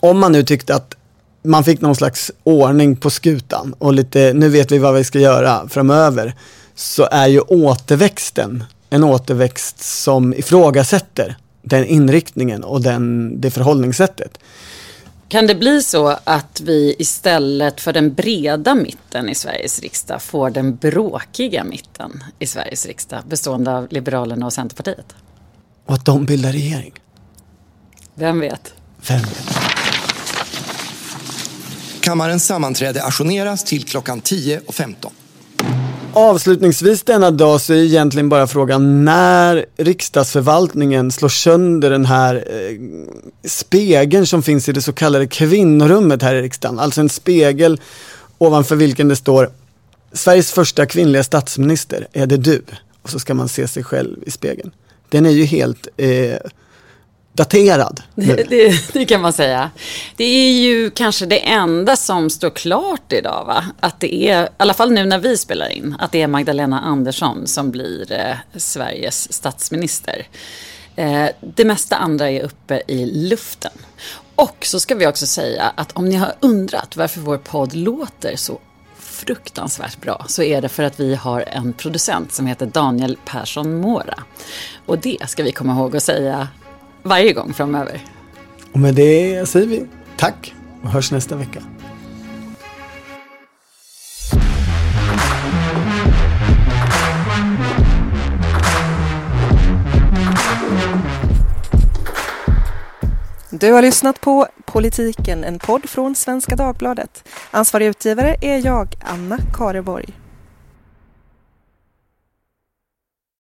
om 0.00 0.18
man 0.18 0.32
nu 0.32 0.42
tyckte 0.42 0.74
att 0.74 0.94
man 1.42 1.64
fick 1.64 1.80
någon 1.80 1.96
slags 1.96 2.32
ordning 2.44 2.96
på 2.96 3.10
skutan 3.10 3.74
och 3.78 3.92
lite, 3.92 4.32
nu 4.34 4.48
vet 4.48 4.72
vi 4.72 4.78
vad 4.78 4.94
vi 4.94 5.04
ska 5.04 5.18
göra 5.18 5.68
framöver, 5.68 6.34
så 6.74 7.08
är 7.10 7.26
ju 7.26 7.40
återväxten 7.40 8.64
en 8.90 9.04
återväxt 9.04 9.80
som 9.80 10.34
ifrågasätter 10.34 11.36
den 11.62 11.84
inriktningen 11.84 12.64
och 12.64 12.82
den, 12.82 13.34
det 13.40 13.50
förhållningssättet. 13.50 14.38
Kan 15.28 15.46
det 15.46 15.54
bli 15.54 15.82
så 15.82 16.18
att 16.24 16.60
vi 16.64 16.96
istället 16.98 17.80
för 17.80 17.92
den 17.92 18.14
breda 18.14 18.74
mitten 18.74 19.28
i 19.28 19.34
Sveriges 19.34 19.80
riksdag 19.80 20.22
får 20.22 20.50
den 20.50 20.76
bråkiga 20.76 21.64
mitten 21.64 22.24
i 22.38 22.46
Sveriges 22.46 22.86
riksdag 22.86 23.20
bestående 23.28 23.76
av 23.76 23.86
Liberalerna 23.90 24.46
och 24.46 24.52
Centerpartiet? 24.52 25.14
Och 25.86 25.94
att 25.94 26.04
de 26.04 26.26
bildar 26.26 26.52
regering? 26.52 26.92
Vem 28.14 28.40
vet? 28.40 28.74
Vem 29.08 29.20
vet? 29.20 29.75
Kammarens 32.06 32.46
sammanträde 32.46 33.04
ajourneras 33.04 33.64
till 33.64 33.84
klockan 33.84 34.22
10.15. 34.22 34.94
Avslutningsvis 36.12 37.02
denna 37.02 37.30
dag 37.30 37.60
så 37.60 37.72
är 37.72 37.76
egentligen 37.76 38.28
bara 38.28 38.46
frågan 38.46 39.04
när 39.04 39.66
riksdagsförvaltningen 39.76 41.12
slår 41.12 41.28
sönder 41.28 41.90
den 41.90 42.06
här 42.06 42.34
eh, 42.34 42.78
spegeln 43.44 44.26
som 44.26 44.42
finns 44.42 44.68
i 44.68 44.72
det 44.72 44.82
så 44.82 44.92
kallade 44.92 45.26
kvinnorummet 45.26 46.22
här 46.22 46.34
i 46.34 46.42
riksdagen. 46.42 46.78
Alltså 46.78 47.00
en 47.00 47.08
spegel 47.08 47.80
ovanför 48.38 48.76
vilken 48.76 49.08
det 49.08 49.16
står 49.16 49.50
Sveriges 50.12 50.52
första 50.52 50.86
kvinnliga 50.86 51.24
statsminister, 51.24 52.08
är 52.12 52.26
det 52.26 52.36
du? 52.36 52.62
Och 53.02 53.10
så 53.10 53.18
ska 53.18 53.34
man 53.34 53.48
se 53.48 53.68
sig 53.68 53.84
själv 53.84 54.16
i 54.26 54.30
spegeln. 54.30 54.70
Den 55.08 55.26
är 55.26 55.30
ju 55.30 55.44
helt 55.44 55.88
eh, 55.96 56.36
daterad. 57.36 58.02
Det, 58.14 58.48
det, 58.48 58.92
det, 58.92 59.04
kan 59.04 59.20
man 59.20 59.32
säga. 59.32 59.70
Det 60.16 60.24
är 60.24 60.52
ju 60.52 60.90
kanske 60.90 61.26
det 61.26 61.38
enda 61.38 61.96
som 61.96 62.30
står 62.30 62.50
klart 62.50 63.12
idag, 63.12 63.44
va? 63.44 63.64
Att 63.80 64.00
det 64.00 64.28
är, 64.28 64.44
i 64.44 64.48
alla 64.56 64.74
fall 64.74 64.92
nu 64.92 65.04
när 65.04 65.18
vi 65.18 65.36
spelar 65.36 65.68
in, 65.68 65.96
att 65.98 66.12
det 66.12 66.22
är 66.22 66.26
Magdalena 66.26 66.80
Andersson 66.80 67.46
som 67.46 67.70
blir 67.70 68.12
eh, 68.12 68.36
Sveriges 68.56 69.32
statsminister. 69.32 70.26
Eh, 70.96 71.26
det 71.40 71.64
mesta 71.64 71.96
andra 71.96 72.30
är 72.30 72.42
uppe 72.42 72.82
i 72.86 73.06
luften. 73.06 73.72
Och 74.34 74.56
så 74.66 74.80
ska 74.80 74.94
vi 74.94 75.06
också 75.06 75.26
säga 75.26 75.72
att 75.74 75.92
om 75.92 76.08
ni 76.08 76.14
har 76.14 76.32
undrat 76.40 76.96
varför 76.96 77.20
vår 77.20 77.38
podd 77.38 77.74
låter 77.74 78.36
så 78.36 78.60
fruktansvärt 78.98 80.00
bra 80.00 80.24
så 80.28 80.42
är 80.42 80.62
det 80.62 80.68
för 80.68 80.82
att 80.82 81.00
vi 81.00 81.14
har 81.14 81.40
en 81.40 81.72
producent 81.72 82.32
som 82.32 82.46
heter 82.46 82.66
Daniel 82.66 83.18
Persson 83.24 83.80
Mora. 83.80 84.22
Och 84.86 84.98
det 84.98 85.28
ska 85.28 85.42
vi 85.42 85.52
komma 85.52 85.72
ihåg 85.72 85.96
att 85.96 86.02
säga 86.02 86.48
varje 87.06 87.32
gång 87.32 87.52
framöver. 87.54 88.00
Och 88.72 88.78
med 88.78 88.94
det 88.94 89.48
säger 89.48 89.66
vi 89.66 89.86
tack 90.16 90.54
och 90.82 90.88
hörs 90.90 91.12
nästa 91.12 91.36
vecka. 91.36 91.62
Du 103.50 103.72
har 103.72 103.82
lyssnat 103.82 104.20
på 104.20 104.46
Politiken, 104.64 105.44
en 105.44 105.58
podd 105.58 105.88
från 105.88 106.14
Svenska 106.14 106.56
Dagbladet. 106.56 107.28
Ansvarig 107.50 107.86
utgivare 107.86 108.36
är 108.40 108.66
jag, 108.66 108.94
Anna 109.00 109.38
Kareborg. 109.54 110.25